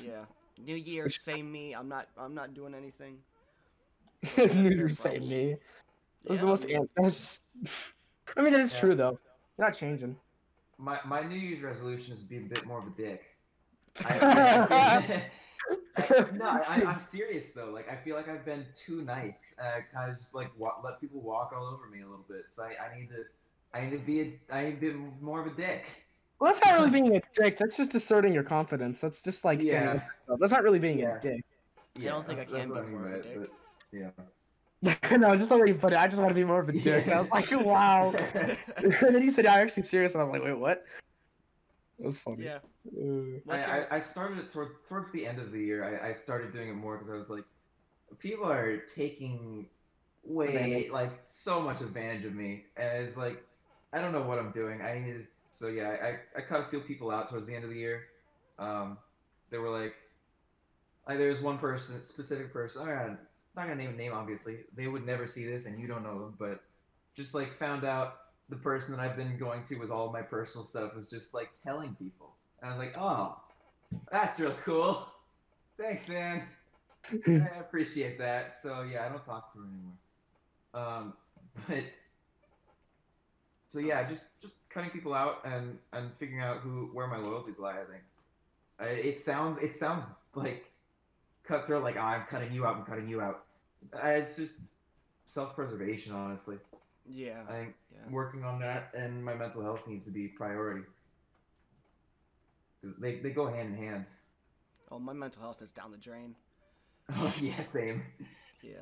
Yeah. 0.03 0.25
New 0.59 0.77
year, 0.77 1.11
same 1.11 1.51
me. 1.51 1.75
I'm 1.75 1.89
not. 1.89 2.09
I'm 2.19 2.35
not 2.35 2.55
doing 2.55 2.75
anything. 2.75 3.19
new 4.39 4.47
their 4.71 4.77
year, 4.77 4.89
same 4.89 5.29
me. 5.29 5.57
It 6.25 6.31
was 6.31 6.39
Yeah, 6.39 6.41
the 6.43 6.47
most. 6.47 6.65
I 6.65 6.67
mean, 6.69 6.77
An- 6.77 6.89
that 6.97 7.03
was 7.03 7.19
just. 7.19 7.43
I 8.37 8.43
mean, 8.43 8.53
that 8.53 8.61
is 8.61 8.73
Yeah. 8.75 8.81
true 8.81 8.95
though. 8.95 9.19
You're 9.59 9.67
not 9.67 9.75
changing. 9.77 10.17
My 10.79 10.99
my 11.05 11.23
New 11.23 11.37
Year's 11.39 11.63
resolution 11.63 12.13
is 12.13 12.23
to 12.23 12.29
be 12.29 12.37
a 12.39 12.41
bit 12.41 12.67
more 12.67 12.79
of 12.81 12.87
a 12.87 12.91
dick. 12.91 13.23
I, 14.05 14.19
I- 14.71 15.31
no, 16.35 16.47
I, 16.69 16.83
I'm 16.87 16.99
serious 16.99 17.53
though. 17.53 17.71
Like 17.71 17.91
I 17.91 17.97
feel 17.97 18.17
like 18.17 18.29
I've 18.29 18.45
been 18.45 18.67
too 18.75 19.03
nice. 19.03 19.57
Uh, 19.63 19.81
kind 19.95 20.11
of 20.11 20.19
just 20.19 20.35
like 20.35 20.51
wa- 20.59 20.77
let 20.85 21.01
people 21.01 21.21
walk 21.21 21.53
all 21.57 21.67
over 21.67 21.87
me 21.89 22.01
a 22.01 22.05
little 22.07 22.25
bit. 22.29 22.45
So 22.49 22.65
I, 22.65 22.75
I 22.93 22.99
need 22.99 23.09
to, 23.11 23.25
I 23.75 23.85
need 23.85 23.91
to 23.93 23.99
be 23.99 24.21
a, 24.21 24.55
I 24.55 24.65
need 24.65 24.81
to 24.81 24.93
be 24.93 24.99
more 25.21 25.41
of 25.41 25.47
a 25.47 25.51
dick. 25.57 25.85
Well, 26.39 26.53
that's 26.53 26.65
not 26.65 26.75
really 26.79 26.91
being 26.91 27.17
a 27.17 27.23
dick. 27.35 27.57
That's 27.59 27.77
just 27.77 27.95
asserting 27.95 28.35
your 28.35 28.43
confidence. 28.43 28.99
That's 28.99 29.23
just 29.23 29.45
like 29.45 29.63
Yeah. 29.63 29.73
up 29.73 29.77
for 29.77 29.87
yourself. 29.95 30.41
That's 30.41 30.53
not 30.53 30.63
really 30.63 30.79
being 30.79 30.99
Yeah. 30.99 31.17
a 31.17 31.21
dick. 31.21 31.45
Yeah, 31.95 32.11
I 32.11 32.13
don't 32.15 32.27
think 32.27 32.41
I 32.41 32.45
can 32.45 32.53
that's 32.53 32.71
what 32.71 32.85
be 32.87 32.91
mean 32.93 33.01
more 33.01 33.07
of 33.09 33.15
a 33.15 33.23
dick. 33.23 33.39
but 33.41 33.51
yeah. 33.93 34.11
no, 35.17 35.31
it's 35.33 35.41
just 35.41 35.49
the 35.49 35.57
way 35.57 35.69
you 35.69 35.75
put 35.75 35.95
it. 35.95 35.99
I 35.99 36.07
just 36.07 36.19
want 36.21 36.29
to 36.31 36.35
be 36.35 36.45
more 36.45 36.61
of 36.61 36.69
a 36.69 36.73
dick. 36.73 37.07
And 37.07 37.15
I 37.15 37.21
was 37.23 37.31
like, 37.31 37.51
wow. 37.65 38.13
and 38.77 39.15
then 39.15 39.23
you 39.23 39.31
said, 39.31 39.45
"Yeah, 39.47 39.55
I'm 39.55 39.61
actually 39.67 39.85
serious," 39.85 40.13
and 40.13 40.21
I 40.21 40.25
was 40.27 40.33
like, 40.35 40.45
"Wait, 40.45 40.59
what?" 40.59 40.85
That 41.99 42.07
was 42.07 42.19
funny. 42.19 42.45
Yeah. 42.45 42.59
Uh, 42.87 43.41
I, 43.49 43.57
I, 43.57 43.87
I 43.97 44.01
started 44.01 44.39
it 44.39 44.51
towards 44.51 44.73
towards 44.89 45.11
the 45.13 45.27
end 45.27 45.39
of 45.39 45.53
the 45.53 45.61
year. 45.61 46.01
I, 46.03 46.11
I 46.11 46.13
started 46.13 46.53
doing 46.53 46.69
it 46.69 46.75
more 46.75 46.99
because 46.99 47.13
I 47.13 47.17
was 47.17 47.31
like, 47.31 47.45
people 48.19 48.51
are 48.51 48.79
taking 48.79 49.67
way 50.25 50.57
Advantage. 50.57 50.91
like 50.91 51.23
so 51.27 51.61
much 51.61 51.81
advantage 51.81 52.25
of 52.25 52.35
me, 52.35 52.65
and 52.77 53.07
it's 53.07 53.17
like 53.17 53.43
I 53.93 54.01
don't 54.01 54.13
know 54.13 54.23
what 54.23 54.39
I'm 54.39 54.51
doing. 54.51 54.83
I 54.83 54.99
needed 54.99 55.27
so 55.47 55.69
yeah. 55.69 55.97
I 56.03 56.39
I 56.39 56.43
kind 56.43 56.63
of 56.63 56.69
feel 56.69 56.81
people 56.81 57.11
out 57.11 57.29
towards 57.29 57.47
the 57.47 57.55
end 57.55 57.65
of 57.65 57.71
the 57.71 57.77
year. 57.77 58.05
Um, 58.59 58.99
they 59.51 59.59
were 59.59 59.71
like, 59.71 59.95
like 61.09 61.19
there's 61.19 61.41
one 61.41 61.59
person, 61.59 62.03
specific 62.03 62.53
person. 62.53 62.83
I'm 62.83 62.89
not, 62.89 63.07
not 63.57 63.69
gonna 63.69 63.77
name 63.77 63.91
a 63.91 63.97
name, 63.97 64.13
obviously. 64.13 64.61
They 64.75 64.87
would 64.87 65.07
never 65.07 65.27
see 65.27 65.47
this, 65.47 65.67
and 65.67 65.81
you 65.81 65.87
don't 65.87 66.03
know 66.03 66.19
them, 66.19 66.35
but 66.39 66.63
just 67.15 67.35
like 67.35 67.57
found 67.59 67.85
out 67.85 68.17
the 68.49 68.57
person 68.57 68.97
that 68.97 69.03
I've 69.03 69.17
been 69.17 69.37
going 69.39 69.63
to 69.65 69.77
with 69.77 69.91
all 69.91 70.13
my 70.13 70.23
personal 70.23 70.65
stuff 70.65 70.95
was 70.95 71.09
just 71.09 71.35
like 71.35 71.51
telling 71.65 71.95
people. 71.97 72.35
And 72.63 72.71
I 72.71 72.77
was 72.77 72.87
like, 72.87 72.97
oh, 72.99 73.37
that's 74.11 74.39
real 74.41 74.57
cool. 74.65 75.09
Thanks, 75.79 76.09
man. 76.09 76.45
I 77.29 77.61
appreciate 77.61 78.19
that. 78.19 78.57
So 78.57 78.83
yeah, 78.83 79.05
I 79.07 79.09
don't 79.09 79.25
talk 79.25 79.53
to 79.55 79.59
her 79.61 79.65
anymore. 79.65 79.95
Um, 80.75 81.15
but 81.69 81.85
so 83.69 83.79
yeah, 83.81 84.07
just 84.09 84.41
just 84.41 84.57
cutting 84.71 84.91
people 84.91 85.15
out 85.15 85.41
and 85.45 85.79
and 85.93 86.13
figuring 86.15 86.43
out 86.43 86.59
who 86.59 86.91
where 86.93 87.07
my 87.07 87.19
loyalties 87.19 87.59
lie. 87.59 87.73
I 87.81 87.85
think 87.91 88.03
I, 88.81 88.87
it 88.87 89.21
sounds 89.21 89.59
it 89.61 89.75
sounds 89.75 90.07
like 90.35 90.71
cutthroat, 91.45 91.83
like 91.85 91.97
"Ah, 91.99 92.15
I'm 92.17 92.27
cutting 92.27 92.53
you 92.53 92.67
out, 92.67 92.77
I'm 92.77 92.85
cutting 92.85 93.09
you 93.09 93.21
out. 93.21 93.45
Uh, 93.95 94.09
It's 94.09 94.37
just 94.37 94.61
self 95.27 95.55
preservation, 95.55 96.13
honestly. 96.15 96.59
Yeah. 97.09 97.43
I 97.49 97.53
think 97.53 97.75
Yeah. 97.93 98.11
working 98.11 98.45
on 98.45 98.61
that 98.61 98.91
and 98.97 99.25
my 99.25 99.35
mental 99.35 99.63
health 99.63 99.87
needs 99.89 100.05
to 100.05 100.11
be 100.11 100.29
priority 100.29 100.83
because 102.81 102.97
they, 102.99 103.17
they 103.21 103.31
go 103.31 103.47
hand 103.47 103.75
in 103.75 103.77
hand. 103.77 104.07
Oh, 104.91 104.99
my 104.99 105.13
mental 105.13 105.43
health 105.43 105.63
is 105.63 105.71
down 105.73 105.91
the 105.91 105.97
drain. 105.99 106.35
Oh 107.17 107.33
yeah, 107.41 107.63
same. 107.63 108.03
Yeah. 108.63 108.73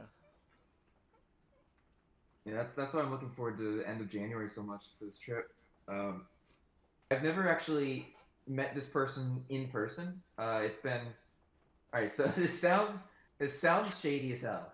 Yeah, 2.45 2.55
that's 2.57 2.75
that's 2.75 2.93
why 2.95 3.01
I'm 3.01 3.11
looking 3.11 3.31
forward 3.31 3.57
to 3.59 3.79
the 3.79 3.89
end 3.89 4.01
of 4.01 4.11
January 4.11 4.49
so 4.49 4.63
much 4.63 4.85
for 4.99 5.07
this 5.07 5.19
trip. 5.19 5.51
Um, 5.89 6.27
I've 7.11 7.23
never 7.23 7.49
actually 7.49 8.15
met 8.47 8.75
this 8.75 8.89
person 8.89 9.43
in 9.49 9.69
person. 9.69 10.23
Uh, 10.39 10.61
it's 10.65 10.81
been 10.81 11.01
all 11.93 12.01
right. 12.01 12.11
So 12.11 12.25
this 12.27 12.59
sounds 12.61 13.09
this 13.39 13.59
sounds 13.59 13.99
shady 13.99 14.33
as 14.33 14.43
hell. 14.43 14.73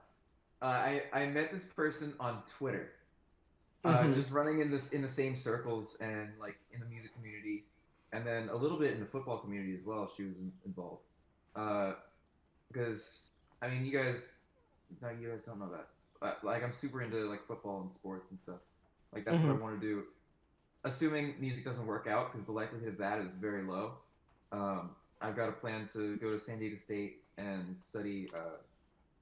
Uh, 0.63 0.65
I 0.67 1.03
I 1.13 1.27
met 1.27 1.53
this 1.53 1.67
person 1.67 2.13
on 2.19 2.43
Twitter, 2.49 2.91
uh, 3.85 4.03
Mhm. 4.05 4.15
just 4.15 4.31
running 4.31 4.59
in 4.61 4.71
this 4.71 4.93
in 4.93 5.03
the 5.03 5.09
same 5.09 5.37
circles 5.37 5.97
and 6.01 6.39
like 6.39 6.59
in 6.73 6.81
the 6.81 6.87
music 6.87 7.15
community, 7.15 7.65
and 8.13 8.27
then 8.27 8.49
a 8.51 8.57
little 8.57 8.79
bit 8.79 8.93
in 8.93 9.01
the 9.01 9.07
football 9.07 9.39
community 9.39 9.75
as 9.75 9.85
well. 9.85 10.11
She 10.15 10.25
was 10.25 10.37
in, 10.37 10.53
involved, 10.65 11.03
uh, 11.57 11.95
because 12.69 13.31
I 13.63 13.69
mean, 13.69 13.85
you 13.85 13.93
guys, 13.93 14.33
no, 15.03 15.11
you 15.11 15.29
guys 15.31 15.45
don't 15.45 15.59
know 15.59 15.71
that. 15.71 15.89
But, 16.21 16.43
like, 16.45 16.63
I'm 16.63 16.73
super 16.73 17.01
into 17.03 17.29
like 17.29 17.47
football 17.47 17.83
and 17.83 17.95
sports 17.95 18.31
and 18.31 18.39
stuff. 18.41 18.61
Like 19.13 19.25
that's 19.25 19.43
what 19.43 19.51
I 19.51 19.59
want 19.59 19.81
to 19.81 19.87
do. 19.87 20.05
Assuming 20.85 21.35
music 21.41 21.65
doesn't 21.65 21.87
work 21.87 22.07
out, 22.07 22.33
because 22.33 22.47
the 22.47 22.53
likelihood 22.53 22.89
of 22.89 22.99
that 22.99 23.21
is 23.21 23.35
very 23.35 23.63
low. 23.63 23.99
Um, 24.53 24.97
I've 25.21 25.37
got 25.37 25.49
a 25.49 25.53
plan 25.53 25.87
to 25.89 26.17
go 26.17 26.31
to 26.31 26.39
San 26.39 26.59
Diego 26.59 26.79
State 26.79 27.25
and 27.37 27.77
study 27.83 28.31
uh, 28.35 28.59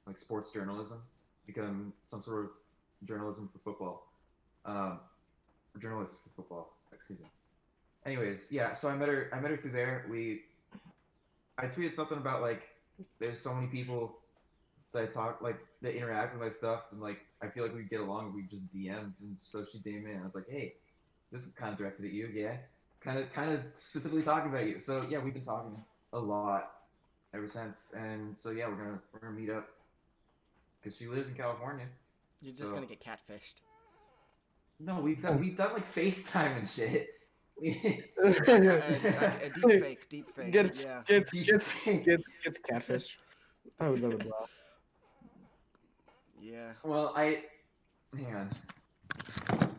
like 0.07 0.19
sports 0.19 0.53
journalism, 0.53 1.03
become 1.47 1.93
some 2.05 2.21
sort 2.23 2.45
of 2.45 2.51
journalism 3.05 3.49
for 3.53 3.59
football, 3.59 4.08
um, 4.69 5.01
journalist 5.79 6.23
for 6.23 6.31
football. 6.37 6.75
Excuse 6.93 7.19
me. 7.21 7.27
Anyways, 8.07 8.53
yeah. 8.53 8.73
So 8.75 8.89
I 8.89 8.97
met 8.97 9.09
her. 9.09 9.31
I 9.33 9.41
met 9.41 9.51
her 9.51 9.57
through 9.57 9.73
there. 9.73 10.07
We, 10.11 10.43
I 11.59 11.67
tweeted 11.67 11.95
something 11.95 12.19
about 12.19 12.43
like, 12.43 12.69
there's 13.19 13.39
so 13.41 13.55
many 13.55 13.67
people 13.69 14.19
that 14.93 15.03
I 15.03 15.07
talk 15.07 15.41
like 15.43 15.59
that 15.83 15.95
interact 15.97 16.33
with 16.33 16.43
my 16.43 16.49
stuff, 16.51 16.85
and 16.93 17.01
like 17.01 17.21
I 17.43 17.49
feel 17.49 17.65
like 17.65 17.75
we 17.75 17.83
get 17.83 18.01
along. 18.01 18.35
We 18.35 18.43
just 18.43 18.73
DM'd, 18.73 19.21
and 19.21 19.37
so 19.41 19.65
she 19.65 19.79
DM'd 19.79 20.05
me, 20.05 20.13
and 20.13 20.21
I 20.21 20.25
was 20.25 20.35
like, 20.35 20.49
hey, 20.49 20.75
this 21.33 21.47
is 21.47 21.53
kind 21.53 21.73
of 21.73 21.79
directed 21.79 22.07
at 22.07 22.13
you, 22.13 22.29
yeah. 22.33 22.57
Kind 23.01 23.19
of, 23.19 23.33
kind 23.33 23.53
of 23.53 23.61
specifically 23.77 24.23
talking 24.23 24.51
about 24.51 24.67
you. 24.67 24.81
So 24.81 25.07
yeah, 25.09 25.19
we've 25.19 25.35
been 25.35 25.45
talking 25.45 25.83
a 26.13 26.19
lot 26.19 26.73
ever 27.35 27.47
since, 27.47 27.95
and 27.97 28.37
so 28.37 28.51
yeah, 28.51 28.67
we're 28.69 28.77
gonna 28.77 28.99
we're 29.13 29.21
gonna 29.21 29.39
meet 29.39 29.51
up 29.51 29.69
because 30.81 30.99
she 30.99 31.07
lives 31.07 31.31
in 31.31 31.37
California. 31.37 31.87
You're 32.41 32.55
just 32.55 32.69
So- 32.69 32.75
gonna 32.75 32.87
get 32.87 33.01
catfished. 33.01 33.57
No, 34.81 35.01
we've 35.01 35.21
done 35.21 35.41
we've 35.41 35.57
done 35.57 35.73
like 35.75 35.87
FaceTime 35.93 36.59
and 36.59 36.69
shit. 36.69 37.09
a, 37.61 38.03
a, 38.47 39.47
a 39.47 39.51
deep 39.51 39.81
fake, 39.83 40.09
deep 40.09 40.31
fake. 40.37 40.53
Gets 40.53 40.85
yeah. 40.85 41.03
gets 41.07 41.33
gets 41.33 41.75
gets 41.85 42.23
gets 42.45 42.59
catfish. 42.61 43.19
I 43.81 43.89
would 43.89 44.01
love 44.01 44.13
it. 44.13 44.25
Wow. 44.27 44.47
Yeah. 46.41 46.73
well, 46.85 47.13
I 47.17 47.43
hang 48.17 48.35
on. 48.35 49.71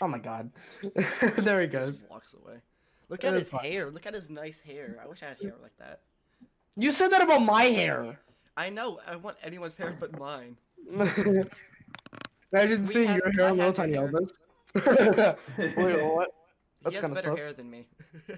Oh 0.00 0.08
my 0.08 0.18
god. 0.18 0.50
there 1.36 1.60
he 1.60 1.66
He 1.68 1.72
goes. 1.72 1.86
just 2.00 2.10
walks 2.10 2.34
away. 2.34 2.56
Look 3.08 3.20
That 3.20 3.34
at 3.34 3.38
his 3.38 3.50
fine. 3.50 3.64
hair. 3.64 3.90
Look 3.90 4.06
at 4.06 4.14
his 4.14 4.28
nice 4.28 4.58
hair. 4.60 4.98
I 5.02 5.06
wish 5.06 5.22
I 5.22 5.26
had 5.28 5.40
hair 5.40 5.54
like 5.62 5.76
that. 5.78 6.00
You 6.76 6.90
said 6.90 7.08
that 7.12 7.22
about 7.22 7.42
my 7.44 7.64
hair. 7.64 8.18
I 8.56 8.70
know. 8.70 8.98
I 9.06 9.14
want 9.16 9.36
anyone's 9.42 9.76
hair 9.76 9.96
but 9.98 10.18
mine. 10.18 10.56
Imagine 12.54 12.80
We 12.82 12.86
seeing 12.86 13.14
your 13.16 13.32
hair 13.32 13.46
I 13.46 13.50
on 13.50 13.56
little 13.58 13.72
tiny 13.72 13.94
hair. 13.94 14.08
Elvis. 14.08 14.30
Wait, 15.76 16.02
what? 16.14 16.30
That's 16.82 16.98
kinda 16.98 17.14
better 17.14 17.30
sus. 17.30 17.40
hair 17.42 17.52
than 17.52 17.70
me. 17.70 17.86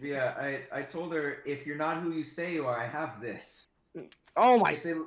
Yeah, 0.00 0.34
I 0.36 0.62
I 0.72 0.82
told 0.82 1.12
her 1.12 1.38
if 1.46 1.64
you're 1.64 1.76
not 1.76 1.98
who 2.02 2.10
you 2.10 2.24
say 2.24 2.52
you 2.52 2.66
are, 2.66 2.76
I 2.76 2.86
have 2.88 3.20
this. 3.20 3.68
Oh 4.36 4.58
my. 4.58 4.72
It's 4.72 4.86
a 4.86 5.04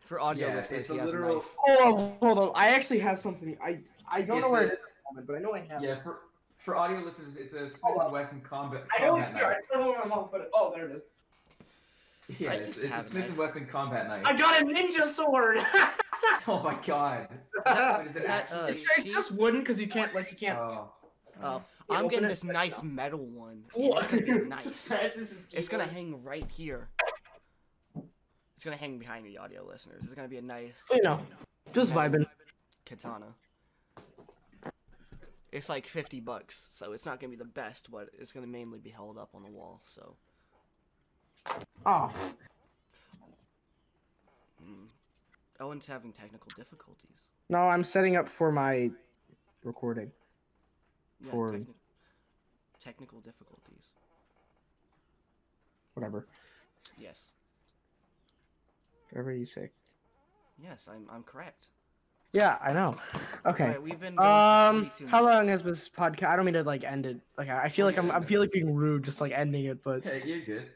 For 0.00 0.18
audio 0.18 0.48
Yeah, 0.48 0.56
listeners, 0.56 0.80
it's 0.80 0.88
he 0.88 0.96
a 0.98 1.00
has 1.02 1.12
literal- 1.12 1.30
a 1.30 1.34
knife. 1.36 1.44
Hold 1.58 2.00
on, 2.00 2.16
hold 2.20 2.38
on. 2.38 2.52
I 2.56 2.68
actually 2.70 2.98
have 2.98 3.20
something. 3.20 3.56
I 3.64 3.78
I 4.08 4.22
don't 4.22 4.40
know 4.40 4.50
where 4.50 4.62
a- 4.62 4.64
it 4.64 4.72
is 4.72 4.72
at 4.72 4.78
the 4.82 5.02
moment, 5.12 5.26
but 5.28 5.36
I 5.36 5.38
know 5.38 5.52
I 5.54 5.60
have. 5.72 5.80
yeah 5.80 5.92
it. 5.98 6.02
for 6.02 6.22
for 6.58 6.74
audio 6.76 6.98
listeners, 6.98 7.36
it's 7.36 7.54
a 7.54 7.68
Smith 7.68 7.80
Hold 7.84 7.98
on. 7.98 8.04
and 8.06 8.12
Wesson 8.14 8.40
combat. 8.40 8.82
I 8.98 9.02
know 9.04 9.10
combat 9.12 9.28
it's 9.30 9.38
here. 9.38 9.46
I 9.46 9.50
knife. 9.52 9.60
don't 9.70 9.80
know 9.82 9.90
where 9.90 9.98
my 10.00 10.06
mom 10.06 10.24
put 10.28 10.40
it. 10.40 10.50
Oh, 10.52 10.72
there 10.74 10.88
it 10.90 10.96
is. 10.96 11.02
Yeah, 12.38 12.52
I 12.52 12.54
it's, 12.54 12.66
used 12.66 12.80
to 12.80 12.86
it's 12.86 12.92
a 12.92 12.96
have 12.96 13.04
a 13.04 13.08
Smith 13.08 13.28
and 13.28 13.36
Wesson 13.36 13.66
combat 13.66 14.08
knife. 14.08 14.26
I 14.26 14.36
got 14.38 14.60
a 14.60 14.64
ninja 14.64 15.04
sword. 15.04 15.58
Oh 16.48 16.62
my 16.62 16.74
god. 16.86 17.28
But 17.64 18.06
is 18.06 18.16
it 18.16 18.20
Is 18.20 18.26
that, 18.26 18.50
uh, 18.52 18.66
actually? 18.68 18.82
it's 18.98 19.12
just 19.12 19.30
wooden 19.32 19.60
because 19.60 19.80
you 19.80 19.88
can't 19.88 20.14
like 20.14 20.30
you 20.30 20.36
can't. 20.36 20.58
Oh. 20.58 20.90
Oh, 21.42 21.62
Yeah, 21.90 21.98
I'm 21.98 22.08
getting 22.08 22.28
this 22.28 22.44
nice 22.44 22.82
metal 22.82 23.18
one. 23.26 23.64
It's 23.76 24.06
gonna 24.06 24.22
be 24.22 24.48
nice. 24.48 24.90
It's 25.52 25.68
gonna 25.68 25.86
hang 25.86 26.22
right 26.22 26.48
here. 26.50 26.88
It's 28.54 28.64
gonna 28.64 28.76
hang 28.76 28.98
behind 28.98 29.26
the 29.26 29.36
audio 29.38 29.66
listeners. 29.66 30.02
It's 30.04 30.14
gonna 30.14 30.28
be 30.28 30.38
a 30.38 30.42
nice 30.42 30.84
You 30.90 31.02
know, 31.02 31.20
just 31.72 31.92
vibing. 31.92 32.26
katana. 32.86 33.34
It's 35.52 35.68
like 35.68 35.86
50 35.86 36.20
bucks, 36.20 36.66
so 36.70 36.92
it's 36.92 37.04
not 37.06 37.20
gonna 37.20 37.30
be 37.30 37.36
the 37.36 37.44
best, 37.44 37.90
but 37.90 38.08
it's 38.18 38.32
gonna 38.32 38.46
mainly 38.46 38.78
be 38.78 38.90
held 38.90 39.18
up 39.18 39.30
on 39.34 39.42
the 39.42 39.50
wall. 39.50 39.82
So, 39.84 40.16
Oh, 41.86 42.10
mm. 44.64 44.86
Owen's 45.60 45.86
having 45.86 46.12
technical 46.12 46.50
difficulties. 46.56 47.28
no, 47.48 47.58
I'm 47.58 47.84
setting 47.84 48.16
up 48.16 48.28
for 48.28 48.50
my 48.50 48.90
recording. 49.64 50.10
Yeah, 51.20 51.30
For- 51.30 51.52
techni- 51.52 51.66
technical 52.82 53.20
difficulties. 53.20 53.84
Whatever. 55.94 56.26
Yes, 56.98 57.30
Whatever 59.10 59.32
you 59.32 59.46
say. 59.46 59.70
yes, 60.62 60.88
I'm 60.90 61.06
I'm 61.12 61.22
correct. 61.22 61.68
Yeah, 62.32 62.58
I 62.60 62.72
know. 62.72 62.96
Okay. 63.46 63.62
Alright, 63.64 63.82
we've 63.82 64.00
been 64.00 64.18
Um, 64.18 64.86
42 64.90 65.06
how 65.06 65.22
long 65.24 65.46
has 65.46 65.62
this 65.62 65.88
podcast? 65.88 66.28
I 66.30 66.34
don't 66.36 66.44
mean 66.44 66.54
to 66.54 66.64
like 66.64 66.82
end 66.82 67.06
it. 67.06 67.20
Like, 67.38 67.48
I 67.48 67.64
I 67.64 67.68
feel 67.68 67.86
like 67.86 67.96
I'm, 67.96 68.10
I 68.10 68.20
feel 68.20 68.40
like 68.40 68.50
being 68.50 68.74
rude, 68.74 69.04
just 69.04 69.20
like 69.20 69.30
ending 69.32 69.66
it, 69.66 69.84
but 69.84 70.02
Hey, 70.02 70.22
you're 70.26 70.40
good. 70.40 70.68